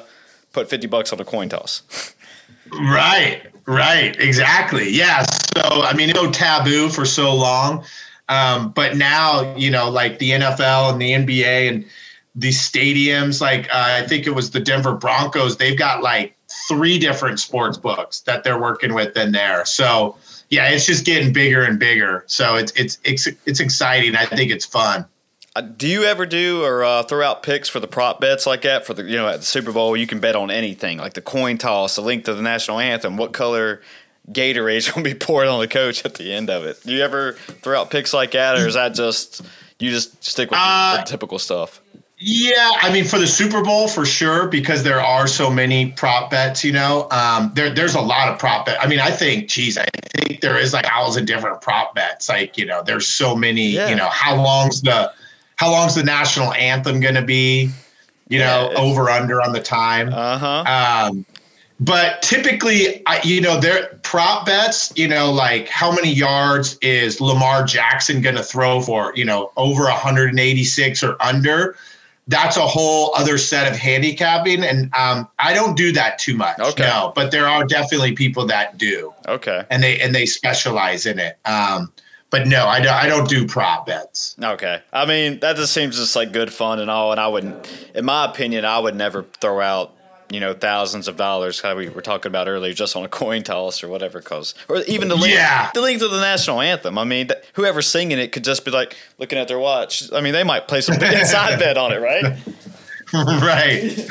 [0.54, 2.16] put fifty bucks on a coin toss.
[2.80, 4.90] Right, right, exactly.
[4.90, 5.24] Yeah.
[5.24, 7.84] So I mean, no taboo for so long,
[8.32, 11.86] um, but now you know, like the NFL and the NBA and
[12.34, 16.34] these stadiums, like uh, I think it was the Denver Broncos, they've got like
[16.70, 19.66] three different sports books that they're working with in there.
[19.66, 20.16] So
[20.50, 22.24] yeah, it's just getting bigger and bigger.
[22.28, 24.16] So it's it's it's it's exciting.
[24.16, 25.06] I think it's fun.
[25.54, 28.62] Uh, do you ever do or uh, throw out picks for the prop bets like
[28.62, 29.98] that for the you know at the Super Bowl?
[29.98, 33.18] You can bet on anything like the coin toss, the length of the national anthem,
[33.18, 33.82] what color
[34.30, 36.82] Gatorade's to be poured on the coach at the end of it.
[36.84, 39.42] Do you ever throw out picks like that, or is that just
[39.80, 41.82] you just stick with the- Uh, the typical stuff?
[42.24, 46.30] Yeah, I mean for the Super Bowl for sure because there are so many prop
[46.30, 46.64] bets.
[46.64, 48.80] You know, um, there there's a lot of prop bet.
[48.80, 52.30] I mean, I think, geez, I think there is like a of different prop bets.
[52.30, 53.70] Like you know, there's so many.
[53.72, 53.90] Yeah.
[53.90, 55.12] You know, how long's the
[55.56, 57.72] how long's the national anthem going to be?
[58.30, 60.14] You Yeah, know, over under on the time.
[60.14, 61.08] Uh huh.
[61.10, 61.26] Um,
[61.82, 67.20] but typically, I, you know, their prop bets, you know, like how many yards is
[67.20, 71.76] Lamar Jackson going to throw for, you know, over 186 or under?
[72.28, 74.64] That's a whole other set of handicapping.
[74.64, 76.60] And um, I don't do that too much.
[76.60, 76.84] Okay.
[76.84, 79.66] No, but there are definitely people that do okay.
[79.72, 81.40] and they, and they specialize in it.
[81.46, 81.92] Um,
[82.30, 84.36] but no, I don't, I don't do prop bets.
[84.42, 84.82] Okay.
[84.94, 87.12] I mean, that just seems just like good fun and all.
[87.12, 89.96] And I wouldn't, in my opinion, I would never throw out,
[90.32, 93.44] you know, thousands of dollars, how we were talking about earlier, just on a coin
[93.44, 95.70] toss or whatever, cause, or even the length, Yeah.
[95.74, 96.98] the length of the national anthem.
[96.98, 100.12] I mean, th- whoever's singing it could just be like looking at their watch.
[100.14, 102.38] I mean, they might play some inside bet on it, right?
[103.14, 104.08] right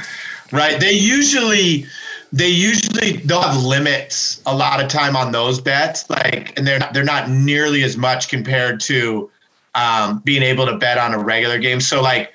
[0.53, 1.87] right they usually
[2.33, 6.79] they usually they'll have limits a lot of time on those bets like and they're
[6.79, 9.31] not, they're not nearly as much compared to
[9.75, 12.33] um, being able to bet on a regular game so like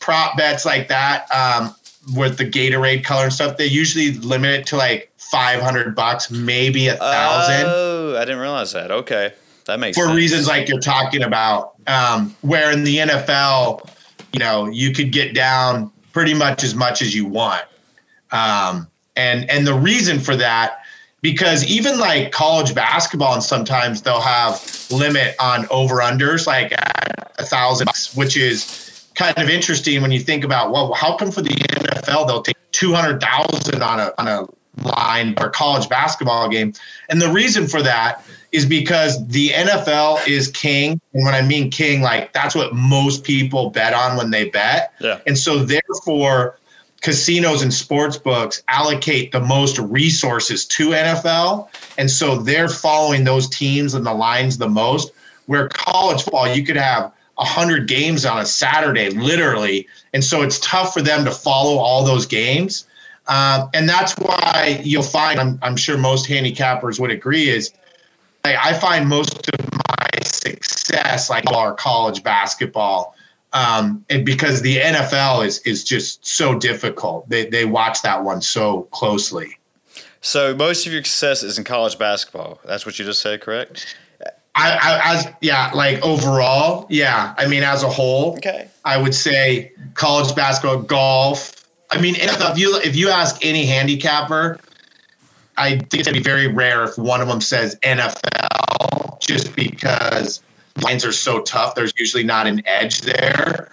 [0.00, 1.74] prop bets like that um,
[2.14, 6.88] with the gatorade color and stuff they usually limit it to like 500 bucks maybe
[6.88, 8.90] a thousand Oh, I didn't realize that.
[8.90, 9.32] Okay.
[9.66, 10.16] That makes for sense.
[10.16, 11.74] reasons like you're talking about.
[11.86, 13.88] Um, where in the NFL,
[14.32, 17.64] you know, you could get down pretty much as much as you want.
[18.30, 20.80] Um, and and the reason for that,
[21.22, 26.72] because even like college basketball, and sometimes they'll have limit on over unders like
[27.38, 31.30] a thousand, bucks, which is kind of interesting when you think about well, how come
[31.30, 34.46] for the NFL they'll take two hundred thousand on a on a
[34.82, 36.72] line or college basketball game,
[37.08, 38.24] and the reason for that
[38.54, 41.00] is because the NFL is king.
[41.12, 44.94] And when I mean king, like that's what most people bet on when they bet.
[45.00, 45.18] Yeah.
[45.26, 46.56] And so therefore,
[47.00, 51.68] casinos and sports books allocate the most resources to NFL.
[51.98, 55.12] And so they're following those teams and the lines the most.
[55.46, 59.86] Where college football, you could have 100 games on a Saturday, literally.
[60.12, 62.86] And so it's tough for them to follow all those games.
[63.26, 67.72] Um, and that's why you'll find, I'm, I'm sure most handicappers would agree, is
[68.44, 73.14] like I find most of my success, like our college basketball,
[73.54, 78.42] Um, and because the NFL is is just so difficult, they they watch that one
[78.42, 79.56] so closely.
[80.20, 82.58] So most of your success is in college basketball.
[82.64, 83.96] That's what you just said, correct?
[84.54, 87.34] I, I as yeah, like overall, yeah.
[87.38, 88.68] I mean, as a whole, Okay.
[88.84, 91.64] I would say college basketball, golf.
[91.90, 94.58] I mean, if you if you ask any handicapper,
[95.56, 100.42] I think it's gonna be very rare if one of them says NFL, just because
[100.82, 101.74] lines are so tough.
[101.74, 103.70] There's usually not an edge there.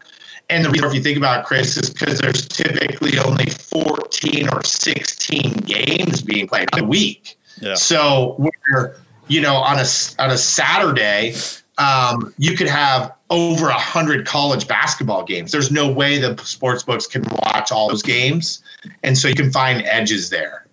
[0.49, 4.49] And the reason, if you think about it, Chris, is because there's typically only 14
[4.49, 7.37] or 16 games being played a week.
[7.61, 7.75] Yeah.
[7.75, 9.85] So where you know on a
[10.19, 11.35] on a Saturday,
[11.77, 15.51] um, you could have over a hundred college basketball games.
[15.51, 18.61] There's no way the sports books can watch all those games,
[19.03, 20.65] and so you can find edges there.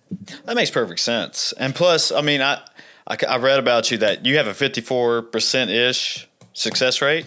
[0.45, 1.53] That makes perfect sense.
[1.57, 2.59] And plus, I mean, I
[3.07, 7.25] I, I read about you that you have a fifty four percent ish success rate.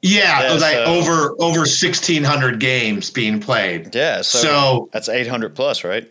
[0.00, 3.94] Yeah, Yeah, like so- over over 1600 games being played.
[3.94, 4.22] Yeah.
[4.22, 6.08] So, So- that's eight hundred plus, right?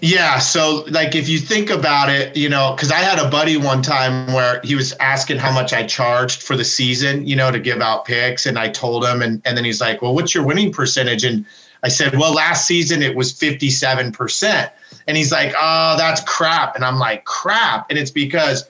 [0.00, 0.38] Yeah.
[0.38, 3.82] So like if you think about it, you know, because I had a buddy one
[3.82, 7.58] time where he was asking how much I charged for the season, you know, to
[7.58, 10.44] give out picks, and I told him, and and then he's like, "Well, what's your
[10.44, 11.44] winning percentage?" And
[11.82, 14.72] I said, "Well, last season it was fifty seven percent,"
[15.06, 18.64] and he's like, "Oh, that's crap," and I'm like, "Crap," and it's because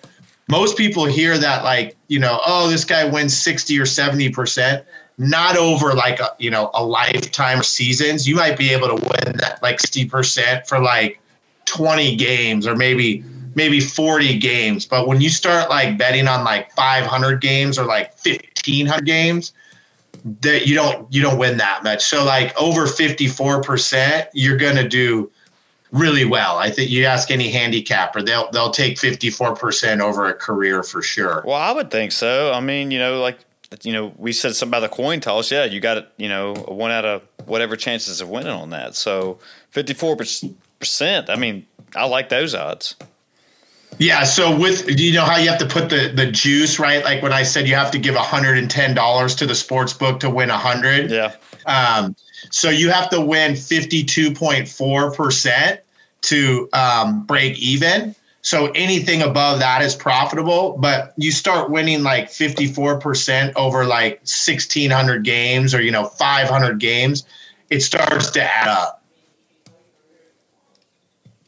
[0.49, 4.85] most people hear that like, you know, oh, this guy wins sixty or seventy percent.
[5.19, 8.27] Not over like a you know a lifetime seasons.
[8.27, 11.21] You might be able to win that like sixty percent for like
[11.69, 13.23] 20 games or maybe
[13.55, 18.13] maybe 40 games but when you start like betting on like 500 games or like
[18.25, 19.53] 1500 games
[20.41, 24.89] that you don't you don't win that much so like over 54% you're going to
[24.89, 25.31] do
[25.93, 30.83] really well i think you ask any handicapper they'll they'll take 54% over a career
[30.83, 32.53] for sure Well, I would think so.
[32.53, 33.39] I mean, you know, like
[33.83, 35.51] you know, we said something about the coin toss.
[35.51, 36.09] Yeah, you got it.
[36.17, 38.95] You know, a one out of whatever chances of winning on that.
[38.95, 39.39] So
[39.71, 41.31] fifty four percent.
[41.31, 42.97] I mean, I like those odds.
[43.99, 47.03] Yeah, so with you know how you have to put the the juice right?
[47.03, 49.93] Like when I said you have to give hundred and ten dollars to the sports
[49.93, 51.11] book to win a hundred.
[51.11, 51.35] Yeah.
[51.67, 52.15] Um,
[52.51, 55.81] so you have to win fifty two point four percent
[56.23, 58.15] to um, break even.
[58.43, 63.85] So anything above that is profitable, but you start winning like fifty four percent over
[63.85, 67.25] like sixteen hundred games or you know five hundred games,
[67.69, 69.03] it starts to add up.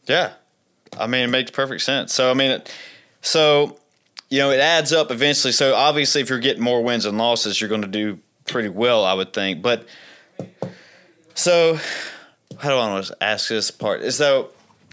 [0.07, 0.33] Yeah.
[0.99, 2.13] I mean, it makes perfect sense.
[2.13, 2.75] So, I mean, it,
[3.23, 3.79] so,
[4.29, 5.53] you know, it adds up eventually.
[5.53, 9.05] So, obviously, if you're getting more wins and losses, you're going to do pretty well,
[9.05, 9.63] I would think.
[9.63, 9.87] But,
[11.35, 11.79] so,
[12.59, 14.01] how do I want to ask this part?
[14.01, 14.51] Is though,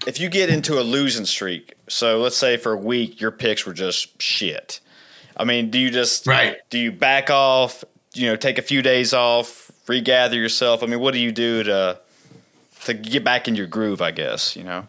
[0.07, 3.65] if you get into a losing streak, so let's say for a week, your picks
[3.65, 4.79] were just shit.
[5.35, 6.57] I mean, do you just, Right.
[6.69, 10.81] do you back off, you know, take a few days off, regather yourself?
[10.81, 11.99] I mean, what do you do to,
[12.85, 14.87] to get back in your groove, I guess, you know?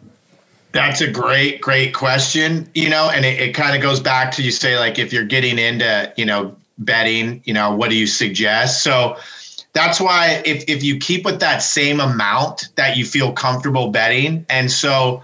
[0.72, 2.68] That's a great, great question.
[2.74, 5.24] You know, and it, it kind of goes back to you say, like, if you're
[5.24, 8.84] getting into, you know, betting, you know, what do you suggest?
[8.84, 9.16] So
[9.78, 14.44] that's why if, if you keep with that same amount that you feel comfortable betting,
[14.48, 15.22] and so,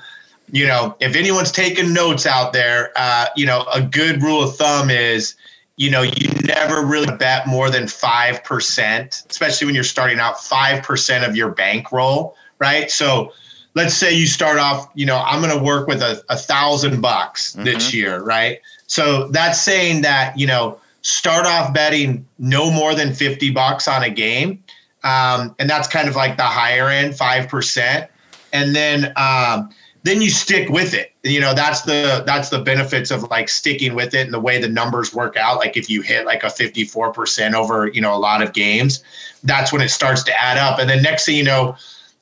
[0.52, 4.54] you know, if anyone's taking notes out there, uh, you know, a good rule of
[4.54, 5.34] thumb is,
[5.76, 11.28] you know, you never really bet more than 5%, especially when you're starting out, 5%
[11.28, 12.88] of your bankroll, right?
[12.92, 13.32] So,
[13.74, 17.00] let's say you start off, you know, I'm going to work with a, a thousand
[17.00, 18.60] bucks this year, right?
[18.86, 24.02] So that's saying that, you know, start off betting no more than 50 bucks on
[24.02, 24.64] a game.
[25.04, 28.08] Um, and that's kind of like the higher end, 5%.
[28.52, 29.68] And then, um,
[30.02, 31.12] then you stick with it.
[31.22, 34.60] You know, that's the that's the benefits of like sticking with it and the way
[34.60, 35.56] the numbers work out.
[35.56, 39.02] Like if you hit like a 54% over, you know, a lot of games,
[39.44, 40.78] that's when it starts to add up.
[40.78, 41.74] And then next thing you know,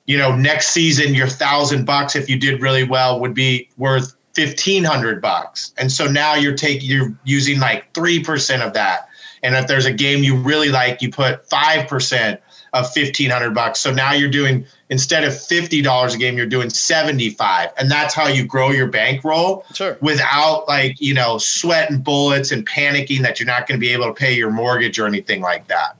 [0.06, 4.14] you know, next season your thousand bucks if you did really well would be worth
[4.34, 5.72] fifteen hundred bucks.
[5.78, 9.08] And so now you're taking you're using like three percent of that.
[9.42, 12.40] And if there's a game you really like, you put five percent
[12.72, 13.80] of fifteen hundred bucks.
[13.80, 17.90] So now you're doing instead of fifty dollars a game, you're doing seventy five, and
[17.90, 19.98] that's how you grow your bankroll Sure.
[20.00, 24.06] without like you know sweating bullets and panicking that you're not going to be able
[24.06, 25.96] to pay your mortgage or anything like that.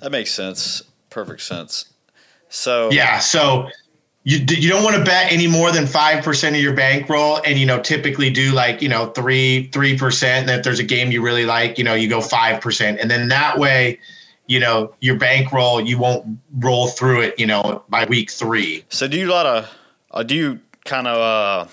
[0.00, 0.82] That makes sense.
[1.08, 1.86] Perfect sense.
[2.48, 3.68] So Yeah, so
[4.24, 7.58] you you don't want to bet any more than five percent of your bankroll, and
[7.58, 10.48] you know typically do like you know three three percent.
[10.48, 13.10] And if there's a game you really like, you know you go five percent, and
[13.10, 13.98] then that way,
[14.46, 18.84] you know your bankroll you won't roll through it, you know by week three.
[18.88, 19.70] So do you a lot of
[20.12, 21.70] uh, do you kind of uh,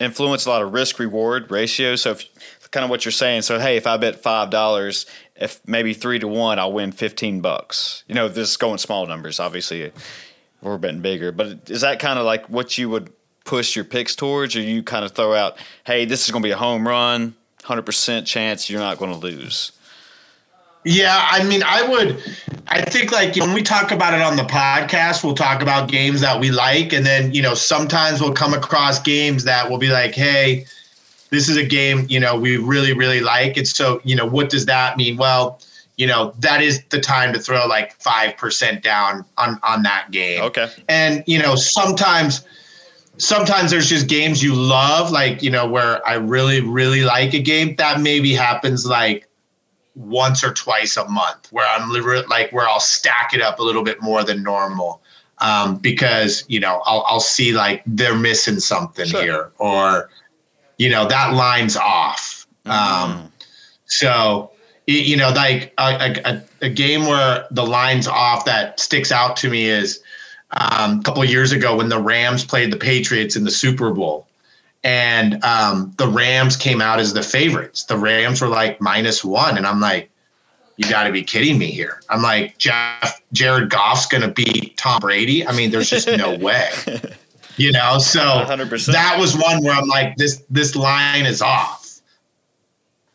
[0.00, 2.02] influence a lot of risk reward ratios?
[2.02, 2.28] So if
[2.72, 3.42] kind of what you're saying.
[3.42, 7.40] So hey, if I bet five dollars, if maybe three to one, I'll win fifteen
[7.40, 8.02] bucks.
[8.08, 9.38] You know, this is going small numbers.
[9.38, 9.92] Obviously,
[10.62, 13.12] we're betting bigger, but is that kind of like what you would
[13.44, 16.46] push your picks towards, or you kind of throw out, hey, this is going to
[16.46, 17.34] be a home run,
[17.64, 19.72] hundred percent chance you're not going to lose.
[20.84, 22.22] Yeah, I mean, I would.
[22.66, 26.20] I think like when we talk about it on the podcast, we'll talk about games
[26.22, 29.88] that we like, and then you know sometimes we'll come across games that will be
[29.88, 30.66] like, hey,
[31.30, 34.50] this is a game you know we really really like, and so you know what
[34.50, 35.16] does that mean?
[35.16, 35.60] Well,
[35.96, 40.10] you know that is the time to throw like five percent down on on that
[40.10, 40.42] game.
[40.42, 42.44] Okay, and you know sometimes
[43.18, 47.40] sometimes there's just games you love, like you know where I really really like a
[47.40, 49.28] game that maybe happens like
[49.94, 51.90] once or twice a month where I'm
[52.28, 55.02] like where I'll stack it up a little bit more than normal
[55.38, 59.22] um, because you know I'll, I'll see like they're missing something sure.
[59.22, 60.08] here or
[60.78, 62.46] you know that line's off.
[62.64, 62.70] Mm.
[62.70, 63.32] Um,
[63.86, 64.51] so
[64.86, 69.48] you know like a, a, a, game where the line's off that sticks out to
[69.48, 70.02] me is
[70.50, 74.26] um, a couple years ago when the Rams played the Patriots in the Super Bowl
[74.84, 77.84] and um, the Rams came out as the favorites.
[77.84, 80.10] The Rams were like minus one, and I'm like,
[80.76, 82.00] you got to be kidding me here.
[82.08, 85.46] I'm like, Jeff, Jared Goff's going to beat Tom Brady.
[85.46, 86.70] I mean, there's just no way,
[87.56, 87.98] you know.
[87.98, 88.92] So 100%.
[88.92, 91.81] that was one where I'm like, this this line is off.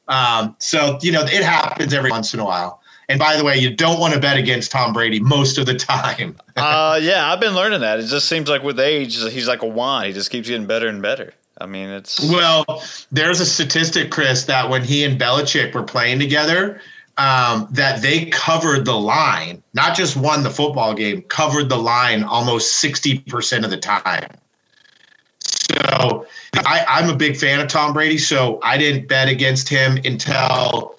[0.08, 2.82] Um, so you know, it happens every once in a while.
[3.10, 5.76] And by the way, you don't want to bet against Tom Brady most of the
[5.76, 6.36] time.
[6.58, 8.00] uh, yeah, I've been learning that.
[8.00, 10.08] It just seems like with age, he's like a wine.
[10.08, 11.34] He just keeps getting better and better.
[11.60, 12.66] I mean, it's well.
[13.12, 16.82] There's a statistic, Chris, that when he and Belichick were playing together,
[17.18, 22.24] um, that they covered the line, not just won the football game, covered the line
[22.24, 24.30] almost sixty percent of the time.
[25.70, 29.98] So I, I'm a big fan of Tom Brady, so I didn't bet against him
[30.06, 30.98] until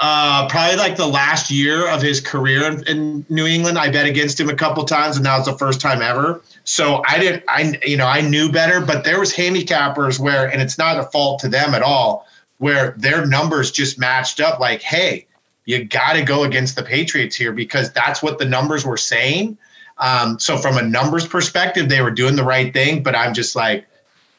[0.00, 3.78] uh, probably like the last year of his career in, in, New England.
[3.78, 6.40] I bet against him a couple times, and that was the first time ever.
[6.64, 10.62] So I didn't, I you know, I knew better, but there was handicappers where, and
[10.62, 12.26] it's not a fault to them at all,
[12.58, 14.58] where their numbers just matched up.
[14.58, 15.26] Like, hey,
[15.66, 19.58] you got to go against the Patriots here because that's what the numbers were saying.
[20.00, 23.54] Um, so from a numbers perspective, they were doing the right thing, but I'm just
[23.54, 23.86] like,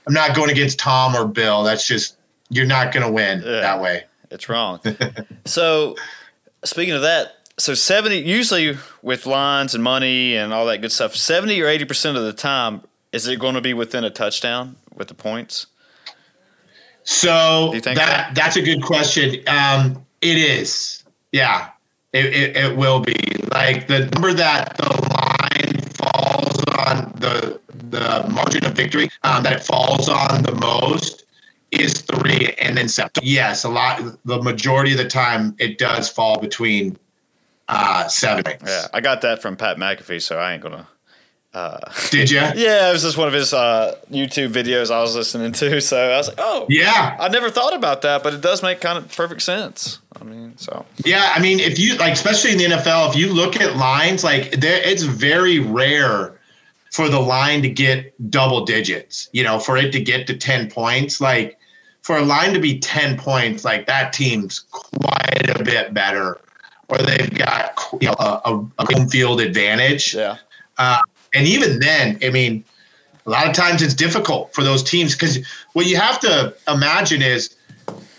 [0.08, 1.64] I'm not going against Tom or Bill.
[1.64, 2.18] That's just
[2.50, 4.04] you're not going to win yeah, that way.
[4.30, 4.80] It's wrong.
[5.46, 5.96] so
[6.64, 11.16] speaking of that, so 70 usually with lines and money and all that good stuff
[11.16, 12.82] 70 or 80% of the time
[13.12, 15.68] is it going to be within a touchdown with the points
[17.04, 18.34] so that so?
[18.34, 21.70] that's a good question um, it is yeah
[22.14, 23.16] it, it, it, will be
[23.52, 27.60] like the number that the line falls on the
[27.90, 31.26] the margin of victory um, that it falls on the most
[31.72, 36.10] is three and then seven yes a lot the majority of the time it does
[36.10, 36.98] fall between
[37.72, 38.44] uh, seven.
[38.66, 40.88] Yeah, I got that from Pat McAfee, so I ain't gonna.
[41.54, 41.80] Uh,
[42.10, 42.40] Did you?
[42.56, 45.82] yeah, it was just one of his uh, YouTube videos I was listening to.
[45.82, 47.18] So I was like, oh, yeah.
[47.20, 50.00] I never thought about that, but it does make kind of perfect sense.
[50.20, 50.86] I mean, so.
[51.04, 54.24] Yeah, I mean, if you like, especially in the NFL, if you look at lines,
[54.24, 56.40] like there, it's very rare
[56.92, 59.30] for the line to get double digits.
[59.34, 61.58] You know, for it to get to ten points, like
[62.02, 66.40] for a line to be ten points, like that team's quite a bit better
[66.92, 70.14] or they've got you know a, a home field advantage.
[70.14, 70.38] Yeah.
[70.78, 71.00] Uh,
[71.34, 72.64] and even then, I mean,
[73.26, 77.22] a lot of times it's difficult for those teams because what you have to imagine
[77.22, 77.56] is,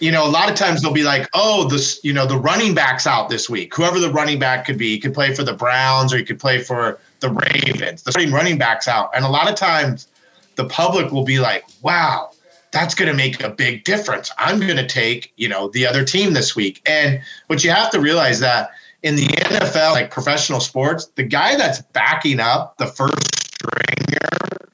[0.01, 2.75] you know, a lot of times they'll be like, oh, this, you know, the running
[2.75, 3.75] back's out this week.
[3.75, 6.41] Whoever the running back could be, he could play for the Browns or he could
[6.41, 8.03] play for the Ravens.
[8.03, 10.09] The starting running back's out, and a lot of times
[10.57, 12.31] the public will be like, wow,
[12.73, 14.31] that's going to make a big difference.
[14.39, 16.83] I'm going to take, you know, the other team this week.
[16.87, 18.71] And what you have to realize that
[19.03, 24.71] in the NFL, like professional sports, the guy that's backing up the first stringer,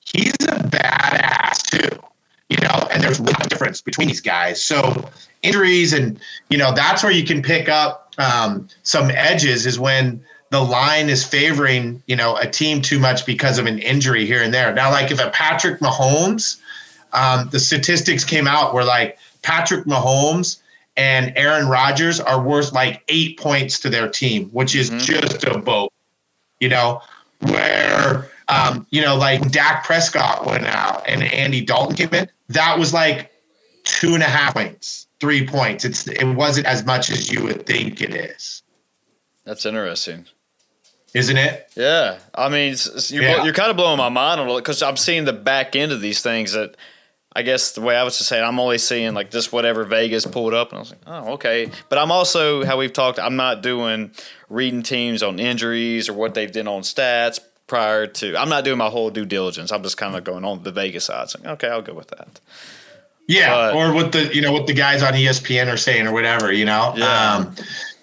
[0.00, 1.98] he's a badass too.
[2.48, 4.62] You know, and there's a lot of difference between these guys.
[4.62, 5.08] So
[5.42, 6.20] injuries and
[6.50, 11.08] you know that's where you can pick up um, some edges is when the line
[11.08, 14.72] is favoring you know a team too much because of an injury here and there.
[14.74, 16.60] Now, like if a Patrick Mahomes
[17.12, 20.60] um, the statistics came out where like Patrick Mahomes
[21.00, 24.98] and Aaron Rodgers are worth like eight points to their team, which is mm-hmm.
[24.98, 25.90] just a boat,
[26.60, 27.00] you know,
[27.38, 32.28] where, um, you know, like Dak Prescott went out and Andy Dalton came in.
[32.50, 33.32] That was like
[33.84, 35.86] two and a half points, three points.
[35.86, 38.62] It's it wasn't as much as you would think it is.
[39.46, 40.26] That's interesting
[41.12, 41.68] isn't it?
[41.74, 42.76] Yeah, I mean,
[43.08, 43.42] you're, yeah.
[43.42, 46.00] you're kind of blowing my mind a little because I'm seeing the back end of
[46.00, 46.76] these things that
[47.34, 49.84] I guess the way I was to say it, I'm only seeing like just whatever
[49.84, 51.70] Vegas pulled up, and I was like, oh, okay.
[51.88, 53.18] But I'm also how we've talked.
[53.20, 54.10] I'm not doing
[54.48, 58.36] reading teams on injuries or what they've done on stats prior to.
[58.36, 59.70] I'm not doing my whole due diligence.
[59.70, 61.30] I'm just kind of going on the Vegas side.
[61.30, 62.40] So, okay, I'll go with that.
[63.28, 66.12] Yeah, But- or what the you know what the guys on ESPN are saying or
[66.12, 66.94] whatever, you know.
[66.96, 67.34] Yeah.
[67.36, 67.54] Um,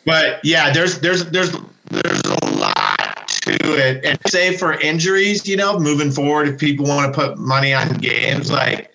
[0.05, 1.51] but yeah, there's there's there's
[1.89, 6.85] there's a lot to it, and say for injuries, you know, moving forward, if people
[6.85, 8.93] want to put money on games, like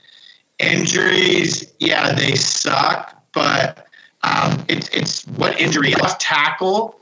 [0.63, 3.87] injuries, yeah, they suck, but
[4.23, 6.99] um, it's it's what injury left tackle.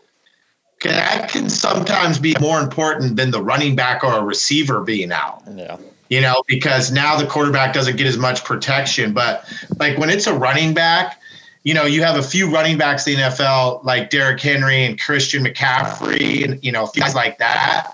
[0.81, 5.13] can- That can sometimes be more important than the running back or a receiver being
[5.13, 5.77] out Yeah.
[6.09, 9.13] you know, because now the quarterback doesn't get as much protection.
[9.13, 9.45] But
[9.79, 11.21] like when it's a running back,
[11.63, 14.99] you know, you have a few running backs in the NFL like Derrick Henry and
[14.99, 17.93] Christian McCaffrey and, you know, guys like that.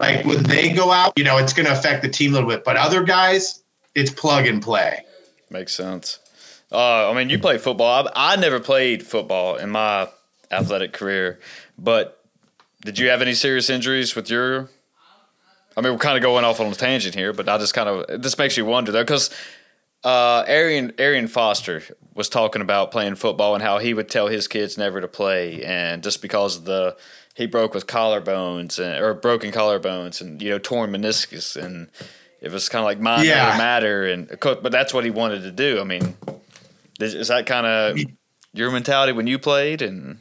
[0.00, 2.48] Like when they go out, you know, it's going to affect the team a little
[2.48, 2.64] bit.
[2.64, 3.61] But other guys,
[3.94, 5.04] it's plug and play.
[5.50, 6.18] Makes sense.
[6.70, 8.08] Uh, I mean, you play football.
[8.14, 10.08] I, I never played football in my
[10.50, 11.38] athletic career,
[11.78, 12.24] but
[12.84, 14.68] did you have any serious injuries with your?
[15.76, 17.88] I mean, we're kind of going off on a tangent here, but I just kind
[17.88, 19.30] of this makes you wonder though, because
[20.04, 21.82] uh, Arian Arian Foster
[22.14, 25.62] was talking about playing football and how he would tell his kids never to play,
[25.62, 26.96] and just because the
[27.34, 31.88] he broke with collarbones and, or broken collarbones and you know torn meniscus and
[32.42, 33.48] it was kind of like mind Yeah.
[33.48, 35.80] over matter and but that's what he wanted to do.
[35.80, 36.14] I mean,
[37.00, 37.98] is, that kind of
[38.52, 40.18] your mentality when you played and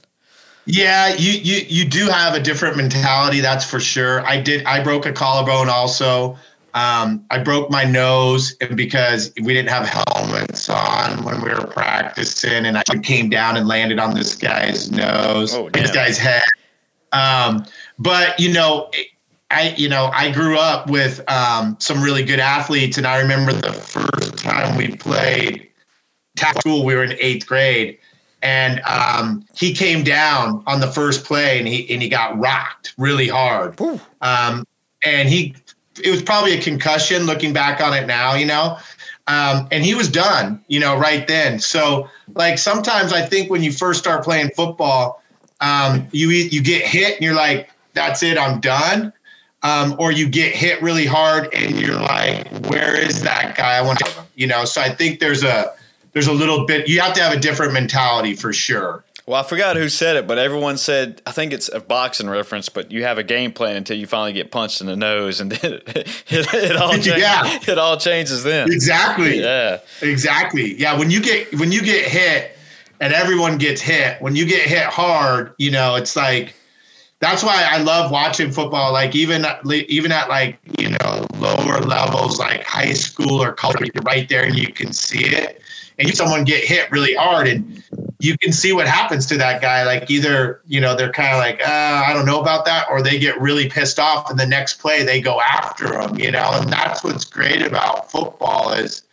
[0.66, 4.26] Yeah, you, you you do have a different mentality, that's for sure.
[4.26, 6.38] I did I broke a collarbone also.
[6.74, 11.68] Um, I broke my nose and because we didn't have helmets on when we were
[11.68, 16.44] practicing and I came down and landed on this guy's nose, Oh, this guy's head.
[17.12, 17.66] Um,
[18.00, 18.90] but you know,
[19.52, 23.54] I you know I grew up with um, some really good athletes, and I remember
[23.54, 25.70] the first time we played
[26.36, 26.86] tackle.
[26.86, 28.00] We were in eighth grade,
[28.42, 32.94] and um, he came down on the first play, and he and he got rocked
[32.98, 33.76] really hard.
[34.22, 34.66] Um,
[35.04, 35.56] and he,
[36.04, 37.26] it was probably a concussion.
[37.26, 38.78] Looking back on it now, you know.
[39.28, 41.60] Um, and he was done, you know, right then.
[41.60, 45.22] So, like sometimes I think when you first start playing football,
[45.60, 49.14] um, you you get hit and you're like, "That's it, I'm done,"
[49.64, 53.78] um, or you get hit really hard and you're like, "Where is that guy?
[53.78, 54.66] I want to," you know.
[54.66, 55.74] So I think there's a
[56.14, 56.88] there's a little bit.
[56.88, 59.04] You have to have a different mentality for sure.
[59.28, 62.70] well, I forgot who said it, but everyone said I think it's a boxing reference,
[62.70, 65.52] but you have a game plan until you finally get punched in the nose, and
[65.54, 65.84] then it,
[66.28, 67.60] it, it all change, Yeah.
[67.68, 68.72] it all changes then.
[68.72, 69.40] Exactly.
[69.42, 70.74] Yeah, Exactly.
[70.80, 70.98] Yeah.
[70.98, 72.58] When you get when you get hit,
[73.00, 74.22] and everyone gets hit.
[74.22, 76.54] When you get hit hard, you know it's like
[77.22, 78.92] that's why I love watching football.
[78.92, 84.04] Like even even at like you know lower levels, like high school or college, you're
[84.04, 85.62] right there and you can see it.
[86.00, 87.84] And someone get hit really hard, and
[88.20, 89.84] you can see what happens to that guy.
[89.86, 93.04] Like either you know they're kind of like uh, I don't know about that, or
[93.04, 96.18] they get really pissed off, and the next play they go after him.
[96.18, 99.04] You know, and that's what's great about football is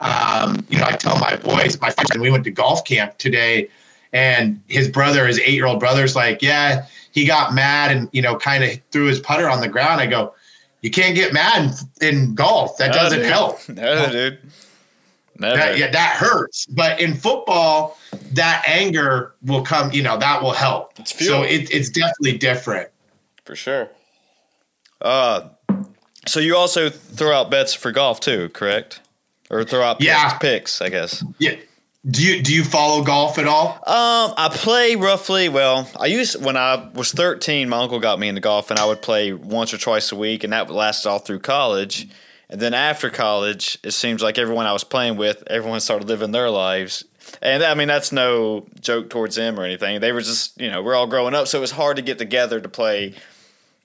[0.00, 3.68] um, you know, I tell my boys, my friends, we went to golf camp today,
[4.12, 6.86] and his brother, his eight year old brother's like, yeah,
[7.18, 10.00] he got mad and you know, kind of threw his putter on the ground.
[10.00, 10.34] I go,
[10.82, 12.76] you can't get mad in, in golf.
[12.78, 13.28] That No, doesn't dude.
[13.28, 13.58] help.
[13.68, 14.38] No, dude.
[15.40, 15.56] Never.
[15.56, 16.66] That, yeah, that hurts.
[16.66, 17.96] But in football,
[18.32, 19.92] that anger will come.
[19.92, 20.92] You know, that will help.
[20.98, 22.88] It's so it, it's definitely different.
[23.44, 23.88] For sure.
[25.00, 25.48] Uh,
[26.26, 29.00] so you also throw out bets for golf too, correct?
[29.50, 30.38] Or throw out picks, Yeah.
[30.38, 31.24] picks, I guess.
[31.38, 31.54] Yeah.
[32.10, 33.72] Do you do you follow golf at all?
[33.86, 35.48] Um, I play roughly.
[35.48, 37.68] Well, I used when I was thirteen.
[37.68, 40.42] My uncle got me into golf, and I would play once or twice a week,
[40.44, 42.08] and that lasted all through college.
[42.50, 46.30] And then after college, it seems like everyone I was playing with, everyone started living
[46.30, 47.04] their lives.
[47.42, 50.00] And I mean, that's no joke towards them or anything.
[50.00, 52.16] They were just, you know, we're all growing up, so it was hard to get
[52.16, 53.14] together to play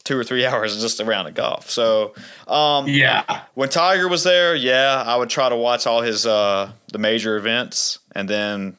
[0.05, 1.69] two or three hours just a round of golf.
[1.69, 2.13] So,
[2.47, 3.41] um, Yeah.
[3.53, 7.35] when Tiger was there, yeah, I would try to watch all his uh the major
[7.35, 8.77] events, and then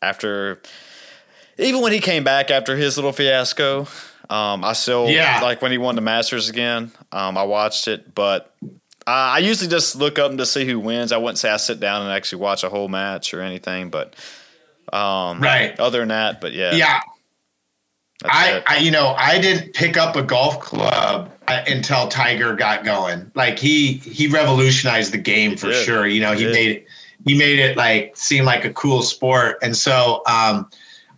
[0.00, 0.60] after,
[1.58, 3.86] even when he came back after his little fiasco,
[4.30, 5.40] um, I still Yeah.
[5.42, 6.90] like when he won the Masters again.
[7.12, 8.54] Um, I watched it, but
[9.06, 11.12] uh, I usually just look up to see who wins.
[11.12, 14.14] I wouldn't say I sit down and actually watch a whole match or anything, but
[14.92, 15.78] um, Right.
[15.78, 17.00] Other than that, but yeah, Yeah.
[18.24, 18.62] I.
[18.66, 23.30] I, you know, I didn't pick up a golf club uh, until Tiger got going.
[23.34, 26.06] Like he, he revolutionized the game for sure.
[26.06, 26.84] You know, he made
[27.24, 29.58] he made it like seem like a cool sport.
[29.62, 30.68] And so, um,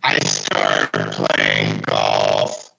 [0.03, 2.71] I started playing golf,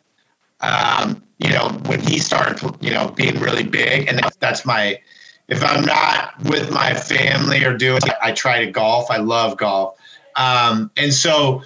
[0.60, 5.00] um, you know, when he started, you know, being really big, and that's, my,
[5.48, 9.10] if I'm not with my family or doing, I try to golf.
[9.10, 9.98] I love golf,
[10.36, 11.62] um, and so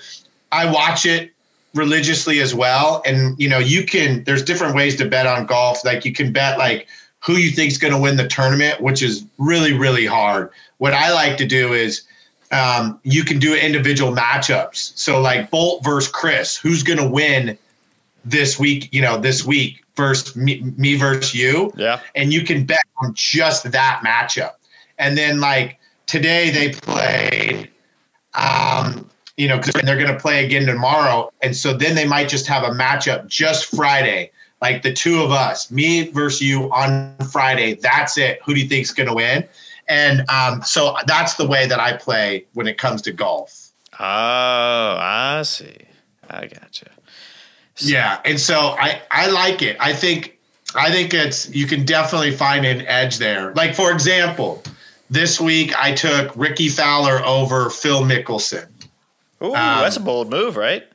[0.53, 1.33] I watch it
[1.75, 3.03] religiously as well.
[3.07, 4.25] And you know, you can.
[4.25, 5.85] There's different ways to bet on golf.
[5.85, 6.89] Like you can bet like
[7.21, 10.51] who you think is going to win the tournament, which is really really hard.
[10.81, 12.05] What I like to do is
[12.53, 14.97] um, you can do individual matchups.
[14.97, 17.59] So like Bolt versus Chris, who's going to win
[18.25, 18.89] this week?
[18.91, 21.71] You know, this week versus me, me versus you.
[21.77, 22.01] Yeah.
[22.15, 24.53] And you can bet on just that matchup.
[24.99, 27.71] And then like today they played,
[28.33, 29.07] um,
[29.37, 32.47] you know, because they're going to play again tomorrow, and so then they might just
[32.47, 34.31] have a matchup just Friday.
[34.63, 37.75] Like the two of us, me versus you on Friday.
[37.75, 38.41] That's it.
[38.45, 39.47] Who do you think's going to win?
[39.91, 43.73] And um, so that's the way that I play when it comes to golf.
[43.99, 45.77] Oh, I see.
[46.31, 46.87] I gotcha.
[47.79, 49.77] Yeah, and so I I like it.
[49.81, 50.39] I think
[50.77, 53.53] I think it's you can definitely find an edge there.
[53.55, 54.63] Like for example,
[55.11, 58.69] this week I took Rickie Fowler over Phil Mickelson.
[59.43, 60.87] Ooh, that's a bold move, right?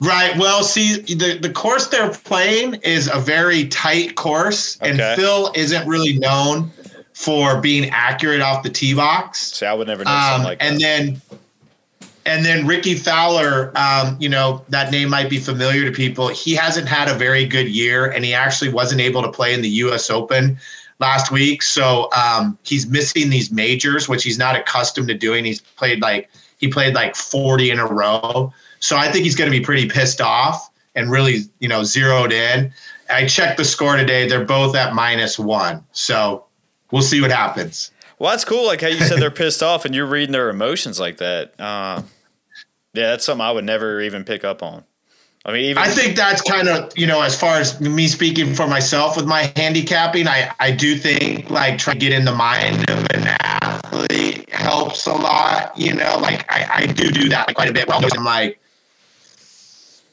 [0.00, 0.36] Right.
[0.38, 5.86] Well, see, the, the course they're playing is a very tight course, and Phil isn't
[5.86, 6.70] really known
[7.14, 9.52] for being accurate off the tee box.
[9.52, 10.80] See, I would never know Um, something like and that.
[10.80, 11.22] then
[12.26, 16.28] and then Rickie Fowler, um, you know, that name might be familiar to people.
[16.28, 19.60] He hasn't had a very good year, and he actually wasn't able to play in
[19.60, 20.08] the U.S.
[20.10, 20.58] Open
[21.00, 21.62] last week.
[21.62, 25.44] So um, he's missing these majors, which he's not accustomed to doing.
[25.44, 28.52] He's played like he played like 40 in a row.
[28.80, 32.32] So I think he's going to be pretty pissed off and really, you know, zeroed
[32.32, 32.72] in.
[33.10, 35.84] I checked the score today; they're both at minus one.
[35.92, 36.43] So
[36.94, 37.90] we'll see what happens.
[38.20, 38.66] Well, that's cool.
[38.66, 41.58] Like how you said they're pissed off, and you're reading their emotions like that.
[41.58, 42.02] Uh,
[42.94, 44.84] yeah, that's something I would never even pick up on.
[45.44, 48.54] I mean, even I think that's kind of you know as far as me speaking
[48.54, 52.32] for myself with my handicapping, I I do think like trying to get in the
[52.32, 55.76] mind of an athlete helps a lot.
[55.76, 57.88] You know, like I I do do that quite a bit.
[57.88, 58.60] Well, I'm like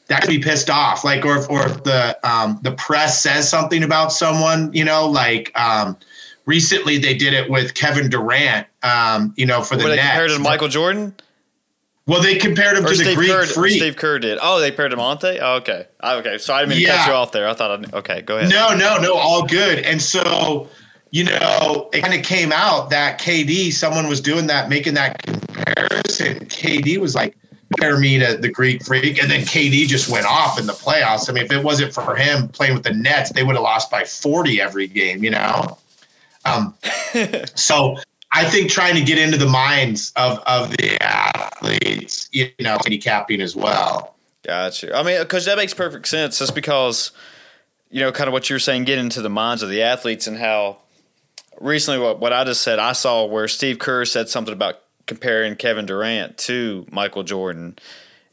[0.08, 3.48] that could be pissed off, like or if, or if the um the press says
[3.48, 5.96] something about someone, you know, like um
[6.46, 10.08] recently they did it with Kevin Durant, um you know for the were they Nets.
[10.08, 11.14] compared to Michael Jordan
[12.06, 13.46] well, they compared him or to the Steve Greek Kerr?
[13.46, 13.76] Freak.
[13.76, 14.38] Steve Kerr did.
[14.42, 15.38] Oh, they paired him Monte.
[15.38, 16.38] Oh, okay, Oh, okay.
[16.38, 17.48] So I didn't mean to cut you off there.
[17.48, 17.70] I thought.
[17.70, 18.50] I'd, okay, go ahead.
[18.50, 19.78] No, no, no, all good.
[19.80, 20.68] And so,
[21.12, 25.22] you know, it kind of came out that KD, someone was doing that, making that
[25.22, 26.40] comparison.
[26.46, 27.36] KD was like,
[27.70, 29.22] compare me to the Greek freak.
[29.22, 31.30] And then KD just went off in the playoffs.
[31.30, 33.92] I mean, if it wasn't for him playing with the Nets, they would have lost
[33.92, 35.78] by 40 every game, you know?
[36.44, 36.74] Um,
[37.54, 37.96] so
[38.32, 43.40] I think trying to get into the minds of, of the athletes, you know, handicapping
[43.40, 44.16] as well.
[44.42, 44.96] Gotcha.
[44.96, 46.38] I mean, because that makes perfect sense.
[46.38, 47.12] Just because,
[47.90, 50.26] you know, kind of what you were saying, get into the minds of the athletes
[50.26, 50.78] and how
[51.60, 55.54] recently what, what I just said, I saw where Steve Kerr said something about comparing
[55.56, 57.78] Kevin Durant to Michael Jordan.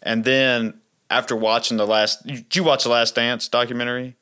[0.01, 0.80] And then
[1.10, 4.16] after watching the last, did you watch the Last Dance documentary?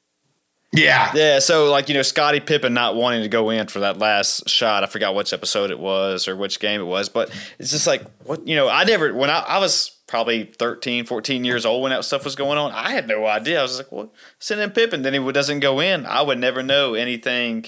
[0.78, 1.11] Yeah.
[1.13, 4.47] Yeah, so like you know, Scottie Pippen not wanting to go in for that last
[4.49, 4.84] shot.
[4.84, 8.03] I forgot which episode it was or which game it was, but it's just like
[8.23, 8.67] what you know.
[8.69, 12.36] I never when I, I was probably 13, 14 years old when that stuff was
[12.36, 12.71] going on.
[12.71, 13.59] I had no idea.
[13.59, 14.09] I was like, well,
[14.39, 16.05] send in Pippen, then he doesn't go in.
[16.05, 17.65] I would never know anything,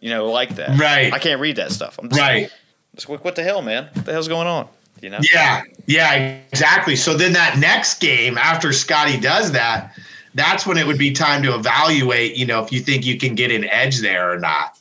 [0.00, 0.78] you know, like that.
[0.78, 1.12] Right.
[1.12, 1.98] I can't read that stuff.
[1.98, 2.50] I'm just, Right.
[2.94, 3.90] just, what, what the hell, man?
[3.92, 4.66] What the hell's going on?
[5.02, 5.18] You know.
[5.32, 6.96] Yeah, yeah, exactly.
[6.96, 9.94] So then that next game after Scottie does that,
[10.38, 13.34] that's when it would be time to evaluate, you know, if you think you can
[13.34, 14.78] get an edge there or not.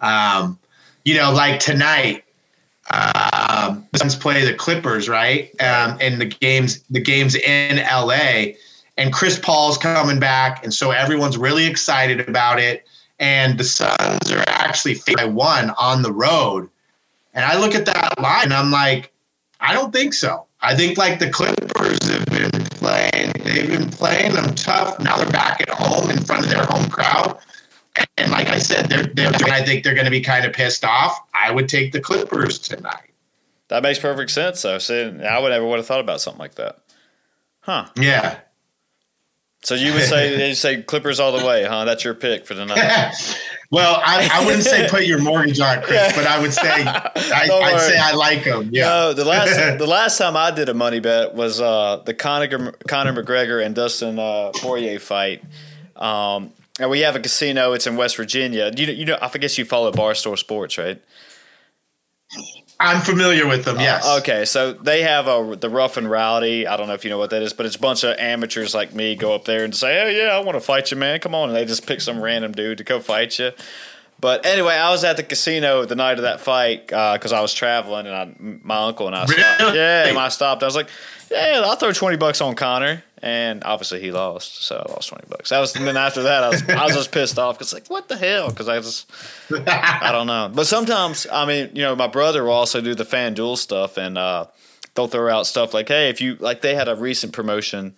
[0.00, 0.58] Um,
[1.04, 2.24] you know, like tonight,
[2.90, 5.50] um, Suns play the Clippers, right?
[5.60, 8.54] Um, and the games, the games in LA,
[8.96, 12.86] and Chris Paul's coming back, and so everyone's really excited about it.
[13.18, 16.68] And the Suns are actually by one on the road.
[17.32, 19.12] And I look at that line, and I'm like,
[19.60, 20.46] I don't think so.
[20.60, 23.10] I think like the Clippers have been playing,
[23.44, 24.98] they've been playing them tough.
[25.00, 27.38] Now they're back at home in front of their home crowd.
[28.16, 30.84] And like I said, they're, they're I think they're going to be kind of pissed
[30.84, 31.16] off.
[31.32, 33.10] I would take the Clippers tonight.
[33.68, 34.78] That makes perfect sense, though.
[34.78, 36.78] See, I would never would have thought about something like that.
[37.60, 37.86] Huh.
[37.96, 38.38] Yeah.
[39.62, 41.84] So you would say you say Clippers all the way, huh?
[41.84, 43.12] That's your pick for tonight.
[43.74, 46.70] well, I, I wouldn't say put your mortgage on it, Chris, but I would say
[46.86, 48.70] I, I'd say I like them.
[48.72, 48.84] Yeah.
[48.84, 52.72] No, the last the last time I did a money bet was uh, the Conor
[52.88, 55.42] Conor McGregor and Dustin uh, Poirier fight.
[55.96, 57.72] Um, and we have a casino.
[57.72, 58.70] It's in West Virginia.
[58.76, 61.00] You know, you know, I guess you follow Barstool Sports, right?
[62.80, 63.78] I'm familiar with them.
[63.78, 64.04] Yes.
[64.04, 66.66] Uh, okay, so they have a the rough and rowdy.
[66.66, 68.74] I don't know if you know what that is, but it's a bunch of amateurs
[68.74, 71.20] like me go up there and say, "Oh yeah, I want to fight you, man.
[71.20, 73.52] Come on!" And they just pick some random dude to go fight you.
[74.20, 77.52] But anyway, I was at the casino the night of that fight because I was
[77.52, 79.60] traveling and I, my uncle and I stopped.
[79.60, 79.76] Really?
[79.76, 80.62] Yeah, and I stopped.
[80.62, 80.88] I was like,
[81.34, 83.02] yeah, I'll throw 20 bucks on Conor.
[83.22, 85.48] And obviously he lost, so I lost 20 bucks.
[85.48, 87.88] That was, and then after that, I was, I was just pissed off because, like,
[87.88, 88.50] what the hell?
[88.50, 89.10] Because I just,
[89.50, 90.50] I don't know.
[90.52, 94.18] But sometimes, I mean, you know, my brother will also do the FanDuel stuff and
[94.18, 94.46] uh,
[94.94, 97.94] they'll throw out stuff like, hey, if you, like, they had a recent promotion.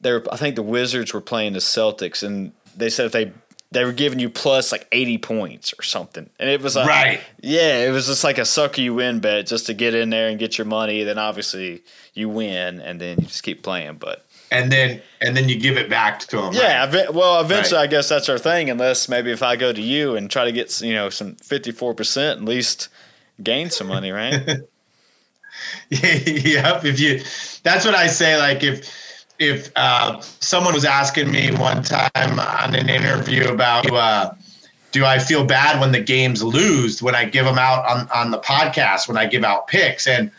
[0.00, 3.32] They I think the Wizards were playing the Celtics, and they said if they
[3.72, 6.28] they were giving you plus like 80 points or something.
[6.40, 7.20] And it was like, Right.
[7.40, 10.28] yeah, it was just like a sucker you win bet just to get in there
[10.28, 11.04] and get your money.
[11.04, 13.94] Then obviously you win and then you just keep playing.
[13.98, 16.52] But and then and then you give it back to them.
[16.52, 17.84] yeah, ev- well, eventually Right.
[17.84, 18.68] I guess that's our thing.
[18.70, 22.32] Unless maybe if I go to you and try to get, you know, some 54%,
[22.32, 22.88] at least
[23.40, 24.32] gain some money, right?
[25.90, 26.84] yep.
[26.84, 27.18] If you,
[27.62, 28.36] that's what I say.
[28.36, 28.90] Like if
[29.40, 34.32] if uh, someone was asking me one time on an interview about uh,
[34.92, 38.30] do I feel bad when the games lose when I give them out on on
[38.30, 40.06] the podcast when I give out picks?
[40.06, 40.30] And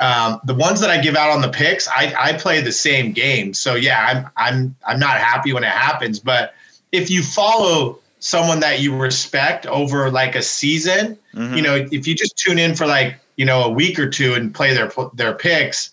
[0.00, 3.12] um, the ones that I give out on the picks I, I play the same
[3.12, 3.52] game.
[3.52, 6.20] So yeah I'm I'm I'm not happy when it happens.
[6.20, 6.54] But
[6.92, 12.14] if you follow someone that you respect over like a season you know if you
[12.14, 15.34] just tune in for like you know a week or two and play their their
[15.34, 15.90] picks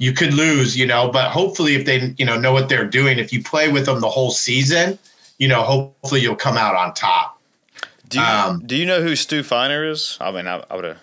[0.00, 3.18] you could lose, you know, but hopefully if they, you know, know what they're doing,
[3.18, 4.98] if you play with them the whole season,
[5.38, 7.38] you know, hopefully you'll come out on top.
[8.08, 10.16] Do you, Um, do you know who Stu Feiner is?
[10.18, 10.98] I mean, I, I would have.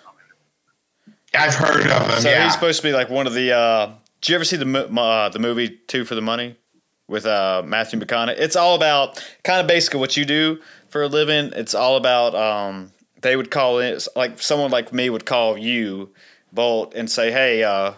[1.32, 2.20] I've heard of him.
[2.20, 2.42] So yeah.
[2.42, 3.52] he's supposed to be like one of the.
[3.52, 6.56] Uh, did you ever see the uh, the movie Two for the Money
[7.06, 8.34] with uh, Matthew McConaughey?
[8.36, 11.52] It's all about kind of basically what you do for a living.
[11.54, 12.34] It's all about.
[12.34, 12.90] Um,
[13.20, 16.10] they would call it like someone like me would call you,
[16.52, 17.92] Bolt, and say, "Hey, uh,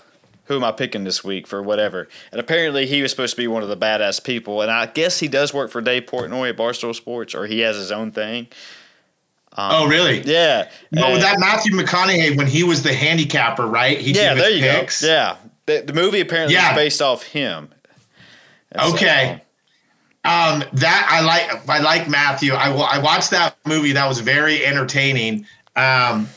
[0.51, 3.47] who am I picking this week for whatever?" And apparently, he was supposed to be
[3.47, 4.61] one of the badass people.
[4.61, 7.77] And I guess he does work for Dave Portnoy at Barstool Sports, or he has
[7.77, 8.49] his own thing.
[9.57, 10.21] oh, really?
[10.23, 10.69] Yeah.
[10.93, 13.99] No, And- that Matthew McConaughey when he was the handicapper, right?
[13.99, 15.03] He yeah, there you picks.
[15.03, 15.09] go.
[15.09, 15.37] Yeah,
[15.67, 16.71] the, the movie apparently Yeah.
[16.71, 17.71] is based off him.
[18.73, 19.41] And so- Okay.
[20.23, 21.67] Um, that I like.
[21.69, 22.53] I like Matthew.
[22.53, 23.93] I, I watched that movie.
[23.93, 25.47] That was very entertaining.
[25.77, 26.29] Um,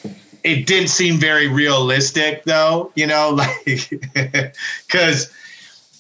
[0.44, 2.92] it didn't seem very realistic, though.
[2.96, 3.30] You know,
[3.66, 4.56] like
[4.88, 5.32] because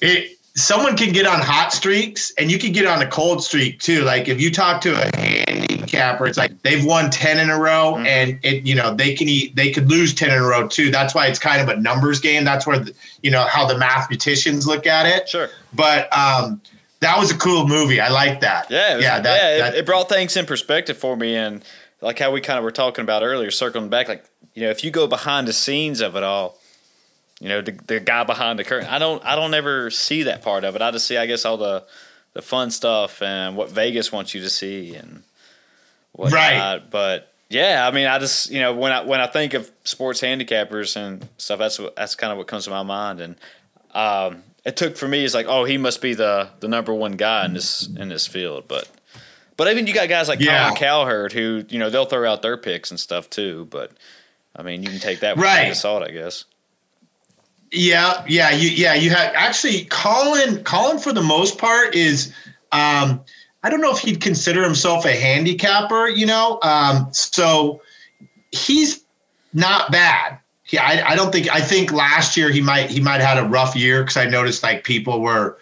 [0.01, 3.79] it someone can get on hot streaks and you can get on a cold streak
[3.79, 4.03] too.
[4.03, 7.97] Like if you talk to a handicapper, it's like they've won ten in a row,
[7.97, 10.91] and it you know they can eat they could lose ten in a row too.
[10.91, 12.43] That's why it's kind of a numbers game.
[12.43, 15.49] That's where the, you know how the mathematicians look at it Sure.
[15.73, 16.61] but um,
[16.99, 17.99] that was a cool movie.
[17.99, 18.69] I like that.
[18.69, 19.57] Yeah, was- yeah, that, yeah.
[19.63, 21.63] that- it, it brought things in perspective for me, and
[22.01, 24.07] like how we kind of were talking about earlier, circling back.
[24.07, 24.23] Like
[24.53, 26.57] you know, if you go behind the scenes of it all,
[27.39, 28.87] you know, the, the guy behind the curtain.
[28.89, 30.81] I don't, I don't ever see that part of it.
[30.81, 31.83] I just see, I guess, all the
[32.33, 35.21] the fun stuff and what Vegas wants you to see and
[36.13, 36.33] whatnot.
[36.33, 36.81] Right.
[36.89, 40.21] But yeah, I mean, I just you know when I when I think of sports
[40.21, 43.21] handicappers and stuff, that's what that's kind of what comes to my mind.
[43.21, 43.35] And
[43.93, 47.13] um, it took for me is like, oh, he must be the the number one
[47.13, 48.67] guy in this in this field.
[48.67, 48.89] But
[49.57, 50.69] but even you got guys like Yeah.
[50.69, 53.67] Colin Cowherd who you know they'll throw out their picks and stuff too.
[53.69, 53.91] But
[54.55, 55.71] I mean, you can take that with a Right.
[55.71, 56.45] of salt, I guess.
[57.71, 58.93] yeah, yeah, you, yeah.
[58.93, 60.63] You have actually Colin.
[60.63, 62.33] Colin, for the most part, is.
[62.71, 63.21] Um,
[63.65, 66.07] I don't know if he'd consider himself a handicapper.
[66.09, 67.81] You know, um, so
[68.51, 69.03] he's
[69.53, 70.37] not bad.
[70.63, 71.49] He, I, I don't think.
[71.51, 74.25] I think last year he might he might have had a rough year because I
[74.25, 75.57] noticed like people were,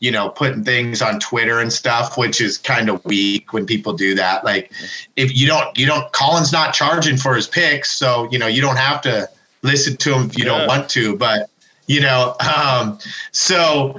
[0.00, 3.92] you know, putting things on Twitter and stuff, which is kind of weak when people
[3.94, 4.44] do that.
[4.44, 4.70] Like,
[5.16, 6.10] if you don't, you don't.
[6.12, 9.28] Colin's not charging for his picks, so you know you don't have to
[9.62, 10.58] listen to him if you Yeah.
[10.58, 11.16] don't want to.
[11.16, 11.48] But
[11.86, 12.98] you know, um,
[13.32, 13.98] so.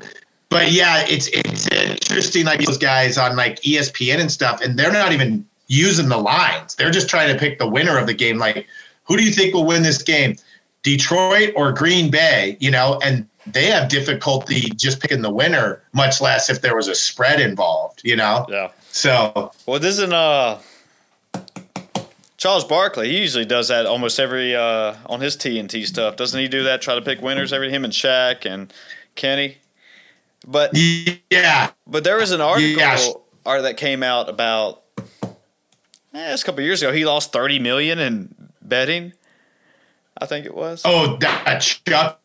[0.49, 2.45] But yeah, it's it's interesting.
[2.45, 6.75] Like those guys on like ESPN and stuff, and they're not even using the lines.
[6.75, 8.37] They're just trying to pick the winner of the game.
[8.37, 8.65] Like,
[9.03, 10.37] who do you think will win this game?
[10.83, 16.21] Detroit or Green Bay, you know, and they have difficulty just picking the winner, much
[16.21, 18.45] less if there was a spread involved, you know?
[18.49, 18.71] Yeah.
[18.89, 20.59] So, Well, doesn't uh
[22.37, 23.09] Charles Barkley?
[23.09, 26.15] He usually does that almost every uh on his TNT stuff.
[26.15, 26.81] Doesn't he do that?
[26.81, 28.73] Try to pick winners every him and Shaq and
[29.15, 29.57] Kenny.
[30.45, 30.71] But
[31.29, 31.71] yeah.
[31.85, 34.83] but there was an article or that came out about
[36.13, 36.91] eh, it's a couple years ago.
[36.91, 39.13] He lost thirty million in betting.
[40.19, 40.81] I think it was.
[40.83, 42.19] Oh, that Chuck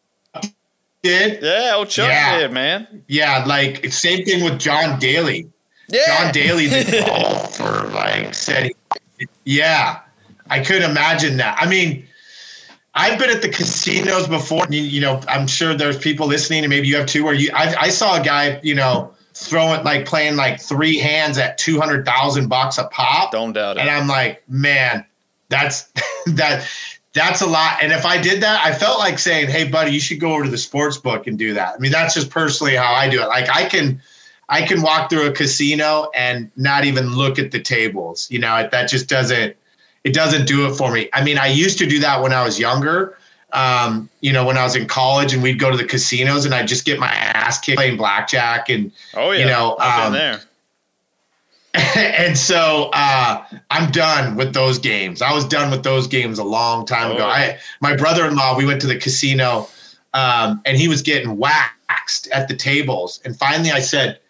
[1.02, 1.42] did?
[1.42, 2.38] yeah, old Chuck Yeah.
[2.38, 3.04] did, man.
[3.08, 5.48] Yeah, like same thing with John Daly.
[5.88, 8.70] Yeah, John Daly, the golfer, like said,
[9.44, 10.00] yeah,
[10.48, 11.58] I could imagine that.
[11.60, 12.06] I mean,
[12.94, 14.66] I've been at the casinos before.
[14.70, 17.24] You, you know, I'm sure there's people listening, and maybe you have too.
[17.24, 21.38] Where you, I, I saw a guy, you know, throwing like playing like three hands
[21.38, 23.32] at two hundred thousand bucks a pop.
[23.32, 23.80] Don't doubt it.
[23.80, 23.90] And.
[23.90, 25.04] I'm like, man,
[25.48, 25.90] that's
[26.26, 26.68] that
[27.14, 27.82] that's a lot.
[27.82, 30.44] And if I did that, I felt like saying, Hey buddy, you should go over
[30.44, 31.74] to the sports book and do that.
[31.74, 33.26] I mean, that's just personally how I do it.
[33.28, 34.00] Like I can
[34.48, 38.30] I can walk through a casino and not even look at the tables.
[38.30, 39.56] You know, that just doesn't
[40.04, 41.08] it doesn't do it for me.
[41.12, 43.16] I mean, I used to do that when I was younger.
[43.52, 46.54] Um, you know, when I was in college and we'd go to the casinos and
[46.54, 50.40] I'd just get my ass kicked playing blackjack and Oh yeah, you know, um, there.
[51.94, 55.22] and so uh, I'm done with those games.
[55.22, 57.24] I was done with those games a long time ago.
[57.24, 57.28] Oh.
[57.28, 59.68] I my brother-in-law, we went to the casino,
[60.12, 63.20] um, and he was getting waxed at the tables.
[63.24, 64.20] And finally, I said,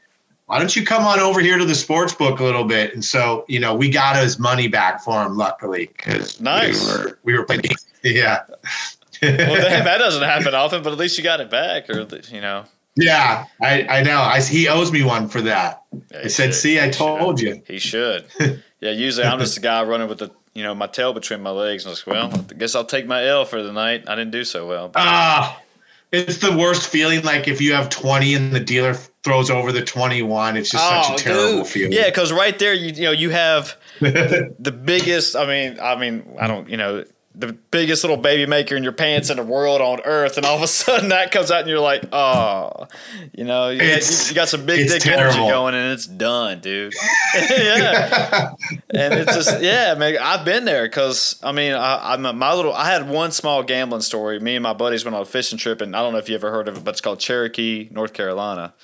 [0.47, 3.05] "Why don't you come on over here to the sports book a little bit?" And
[3.05, 6.81] so, you know, we got his money back for him, luckily, because Nice.
[6.81, 7.63] we were we were playing.
[7.63, 7.87] games.
[8.05, 8.43] Yeah.
[8.49, 12.41] Well, that, that doesn't happen often, but at least you got it back, or you
[12.41, 12.65] know.
[12.97, 14.21] Yeah, I, I know.
[14.21, 15.83] I, he owes me one for that.
[16.11, 16.55] Yeah, I he said, should.
[16.55, 17.49] "See, I He told should.
[17.49, 18.27] you." He should.
[18.83, 21.51] Yeah, usually I'm just a guy running with the you know my tail between my
[21.51, 21.85] legs.
[21.85, 24.09] And I was like, well, I guess I'll take my L for the night.
[24.09, 24.89] I didn't do so well.
[24.89, 25.63] But Ah,
[26.11, 27.23] it's the worst feeling.
[27.23, 31.21] Like if you have 20 and the dealer throws over the 21, it's just such
[31.21, 31.67] a terrible Oh, dude.
[31.69, 31.93] feeling.
[31.93, 35.37] Yeah, because right there, you you know, you have the biggest.
[35.37, 37.05] I mean, I mean, I don't, you know,
[37.35, 40.57] the biggest little baby maker in your pants in the world on earth, and all
[40.57, 42.87] of a sudden that comes out, and you're like, oh,
[43.33, 46.93] you know, you, It's- you got some big dick energy going, and it's done, dude.
[47.35, 48.53] yeah,
[48.91, 50.19] and it's just yeah, man.
[50.21, 52.73] I've been there because I mean, I, I'm my little.
[52.75, 54.39] I had one small gambling story.
[54.39, 56.35] Me and my buddies went on a fishing trip, and I don't know if you
[56.35, 58.75] ever heard of it, but it's called Cherokee, North Carolina.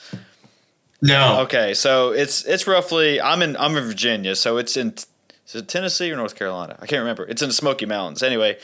[1.03, 1.41] no.
[1.43, 4.95] Okay, so it's it's roughly I'm in I'm in Virginia, so it's in
[5.49, 6.77] is it Tennessee or North Carolina?
[6.81, 7.27] I can't remember.
[7.27, 8.23] It's in the Smoky Mountains.
[8.23, 8.59] Anyway,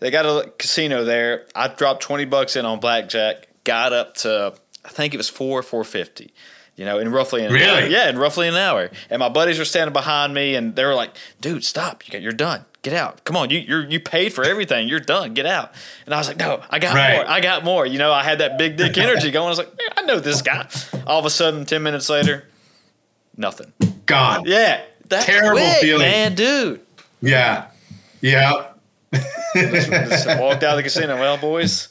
[0.00, 1.46] they got a casino there.
[1.54, 4.54] I dropped twenty bucks in on blackjack, got up to
[4.84, 6.32] I think it was four four fifty.
[6.74, 7.66] You know, in roughly an Really?
[7.66, 7.86] hour.
[7.86, 8.90] Yeah, in roughly an hour.
[9.10, 11.10] And my buddies were standing behind me, and they were like,
[11.40, 12.06] "Dude, stop!
[12.06, 12.64] You got, you're done.
[12.80, 13.22] Get out.
[13.24, 14.88] Come on, you you're, you paid for everything.
[14.88, 15.34] You're done.
[15.34, 15.70] Get out."
[16.06, 17.16] And I was like, "No, I got Right.
[17.16, 17.28] more.
[17.28, 19.46] I got more." You know, I had that big dick energy going.
[19.46, 20.66] I was like, I know this guy."
[21.06, 22.48] All of a sudden, ten minutes later,
[23.36, 23.72] nothing.
[24.06, 24.44] Gone.
[24.46, 24.80] Yeah,
[25.12, 26.00] that Terrible quick, feeling.
[26.10, 26.80] man, dude.
[27.20, 27.68] Yeah.
[28.20, 28.68] Yeah.
[29.54, 31.16] Just walked out of the casino.
[31.16, 31.88] Well, boys,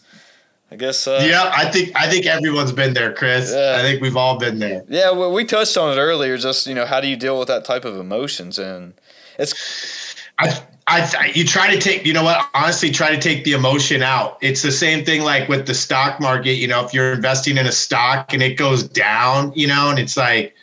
[0.71, 1.07] I guess.
[1.07, 1.51] Uh, Yeah.
[1.53, 3.51] I think I think everyone's been there, Chris.
[3.53, 3.77] Yeah.
[3.79, 4.83] I think we've all been there.
[4.87, 6.37] Yeah, well, we touched on it earlier.
[6.37, 8.57] Just you know, how do you deal with that type of emotions?
[8.59, 8.93] And
[9.37, 12.43] it's I, I, you try to take, you know what?
[12.55, 14.37] Honestly, try to take the emotion out.
[14.41, 16.53] It's the same thing like with the stock market.
[16.53, 19.99] You know, if you're investing in a stock and it goes down, you know, and
[19.99, 20.55] it's like,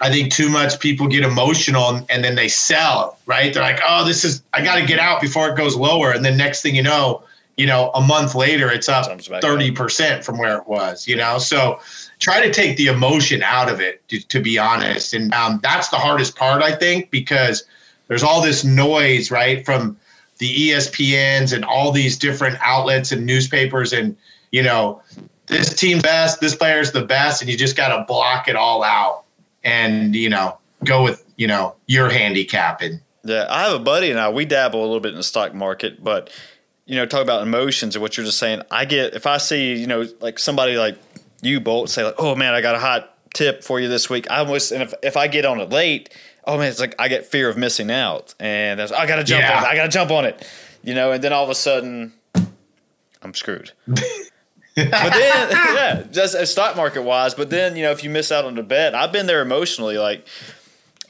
[0.00, 3.52] I think too much people get emotional and, then they sell, right?
[3.52, 6.12] They're like, oh, this is, I got to get out before it goes lower.
[6.12, 7.22] And then next thing you know,
[7.56, 9.58] you know, a month later, it's up Jumps back up.
[9.58, 11.38] 30% from where it was, you know?
[11.38, 11.80] So
[12.18, 15.14] try to take the emotion out of it, to, to be honest.
[15.14, 17.64] And um, that's the hardest part, I think, because
[18.08, 19.96] there's all this noise, right, from
[20.36, 23.94] the ESPNs and all these different outlets and newspapers.
[23.94, 24.14] And,
[24.52, 25.00] you know,
[25.46, 28.84] this team best, this player's the best, and you just got to block it all
[28.84, 29.25] out
[29.66, 32.80] and, you know, go with, you know, your handicap.
[32.80, 35.22] And Yeah, I have a buddy and I we dabble a little bit in the
[35.22, 36.30] stock market, but
[36.86, 38.62] you know, talk about emotions and what you're just saying.
[38.70, 40.96] I get if I see you know like somebody like
[41.42, 44.30] you Bolt say like, oh man, I got a hot tip for you this week.
[44.30, 46.10] I almost and if if I get on it late,
[46.44, 49.24] oh man, it's like I get fear of missing out, and that's, I got to
[49.24, 49.58] jump Yeah.
[49.58, 49.66] on it.
[49.66, 50.48] I got to jump on it,
[50.84, 52.12] you know, and then all of a sudden.
[53.22, 53.72] I'm screwed.
[54.76, 57.34] but then, yeah, just as stock market wise.
[57.34, 59.98] But then, you know, if you miss out on the bet, I've been there emotionally.
[59.98, 60.26] Like,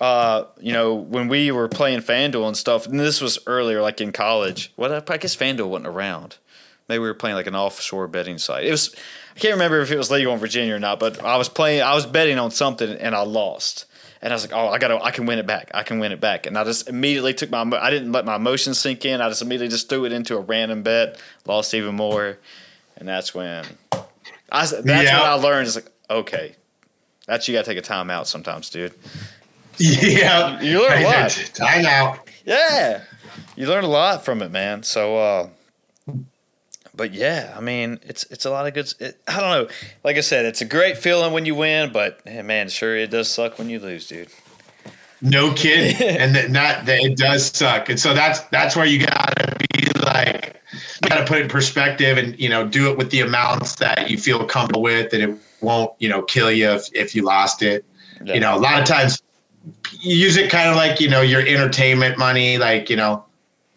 [0.01, 4.01] uh, you know, when we were playing FanDuel and stuff, and this was earlier, like
[4.01, 4.73] in college.
[4.77, 6.37] What I guess FanDuel wasn't around.
[6.89, 8.65] Maybe we were playing like an offshore betting site.
[8.65, 8.95] It was
[9.35, 11.83] I can't remember if it was legal in Virginia or not, but I was playing.
[11.83, 13.87] I was betting on something and I lost.
[14.23, 15.03] And I was like, "Oh, I got to!
[15.03, 15.71] I can win it back!
[15.75, 17.61] I can win it back!" And I just immediately took my.
[17.79, 19.21] I didn't let my emotions sink in.
[19.21, 22.39] I just immediately just threw it into a random bet, lost even more,
[22.97, 24.01] and that's when I.
[24.71, 25.21] That's Yeah.
[25.21, 25.67] when I learned.
[25.67, 26.55] It's like, okay,
[27.27, 28.95] that's you got to take a time out sometimes, dude.
[29.79, 31.31] yeah, You learn a lot.
[31.55, 32.19] Time out.
[32.45, 33.03] Yeah.
[33.57, 34.83] You learn a lot from it, man.
[34.83, 35.49] So uh
[36.95, 38.91] but yeah, I mean, it's it's a lot of good.
[39.01, 39.69] It, I don't know.
[40.03, 43.11] Like I said, it's a great feeling when you win, but eh, man, sure it
[43.11, 44.29] does suck when you lose, dude.
[45.23, 47.89] No kid, and that, that, that it does suck.
[47.89, 50.61] And so that's that's where you gotta be like
[51.03, 54.11] you gotta put it in perspective and you know do it with the amounts that
[54.11, 57.63] you feel comfortable with and it won't, you know, kill you if, if you lost
[57.63, 57.85] it.
[58.25, 59.23] You know, a lot of times
[60.01, 63.25] you use it kind of like, you know, your entertainment money, like, you know,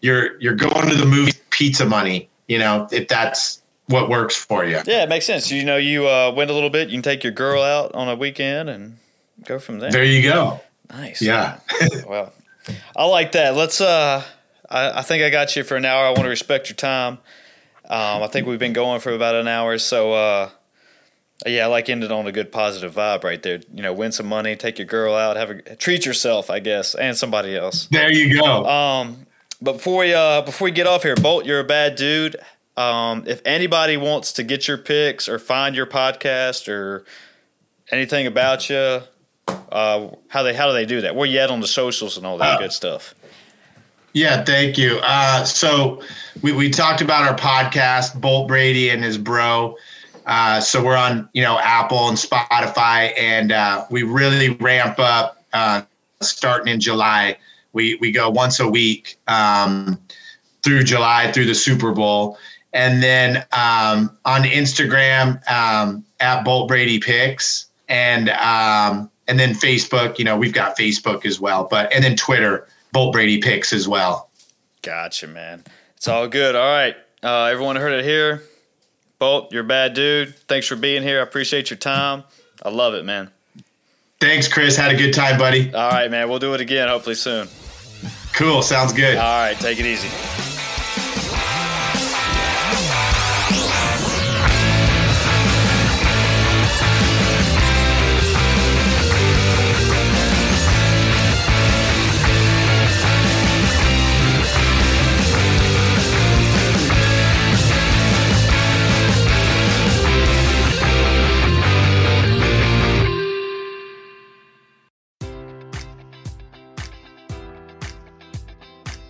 [0.02, 4.64] you're you're going to the movie pizza money, you know, if that's what works for
[4.64, 4.80] you.
[4.86, 5.52] Yeah, it makes sense.
[5.52, 6.88] You know, you uh, win a little bit.
[6.88, 8.98] You can take your girl out on a weekend and
[9.44, 9.92] go from there.
[9.92, 10.62] There you go.
[10.92, 11.22] Nice.
[11.22, 11.60] Yeah.
[12.08, 12.34] well,
[12.96, 13.56] I like that.
[13.56, 13.82] Let's.
[13.82, 14.24] uh
[14.70, 16.06] I, I think I got you for an hour.
[16.06, 17.18] I want to respect your time.
[17.86, 20.50] Um, I think we've been going for about an hour, so uh,
[21.46, 23.62] yeah, I like ending on a good positive vibe right there.
[23.74, 26.94] You know, win some money, take your girl out, have a treat yourself, I guess,
[26.94, 27.88] and somebody else.
[27.88, 28.66] There you go.
[28.66, 29.26] Um,
[29.60, 32.36] but before we uh, before we get off here, Bolt, you're a bad dude.
[32.78, 37.06] Um, if anybody wants to get your picks or find your podcast or
[37.92, 39.02] anything about you,
[39.72, 41.16] uh, how they how do they do that?
[41.16, 43.14] Where you at on the socials and all that Uh, good stuff?
[44.14, 45.00] Yeah, thank you.
[45.04, 46.02] Uh, so
[46.42, 49.76] we, we talked about our podcast, Bolt Brady and his bro.
[50.26, 55.44] Uh, so we're on, you know, Apple and Spotify, and uh, we really ramp up
[55.54, 55.82] uh,
[56.22, 57.38] starting in July.
[57.74, 60.00] We we go once a week um,
[60.64, 62.38] through July through the Super Bowl,
[62.74, 70.18] and then um, on Instagram um, at Bolt Brady Picks, and um, and then Facebook.
[70.18, 72.68] You know, we've got Facebook as well, but and then Twitter.
[72.92, 74.32] Bolt Brady picks as well.
[74.82, 75.64] Gotcha, man.
[75.96, 76.56] It's all good.
[76.56, 78.42] All right, uh, everyone heard it here.
[79.20, 80.36] Bolt, you're a bad dude.
[80.48, 81.20] Thanks for being here.
[81.20, 82.24] I appreciate your time.
[82.64, 83.30] I love it, man.
[84.20, 84.76] Thanks, Chris.
[84.76, 85.74] Had a good time, buddy.
[85.74, 86.30] All right, man.
[86.30, 87.48] We'll do it again hopefully soon.
[88.34, 88.62] Cool.
[88.62, 89.18] Sounds good.
[89.18, 90.59] All right, take it easy.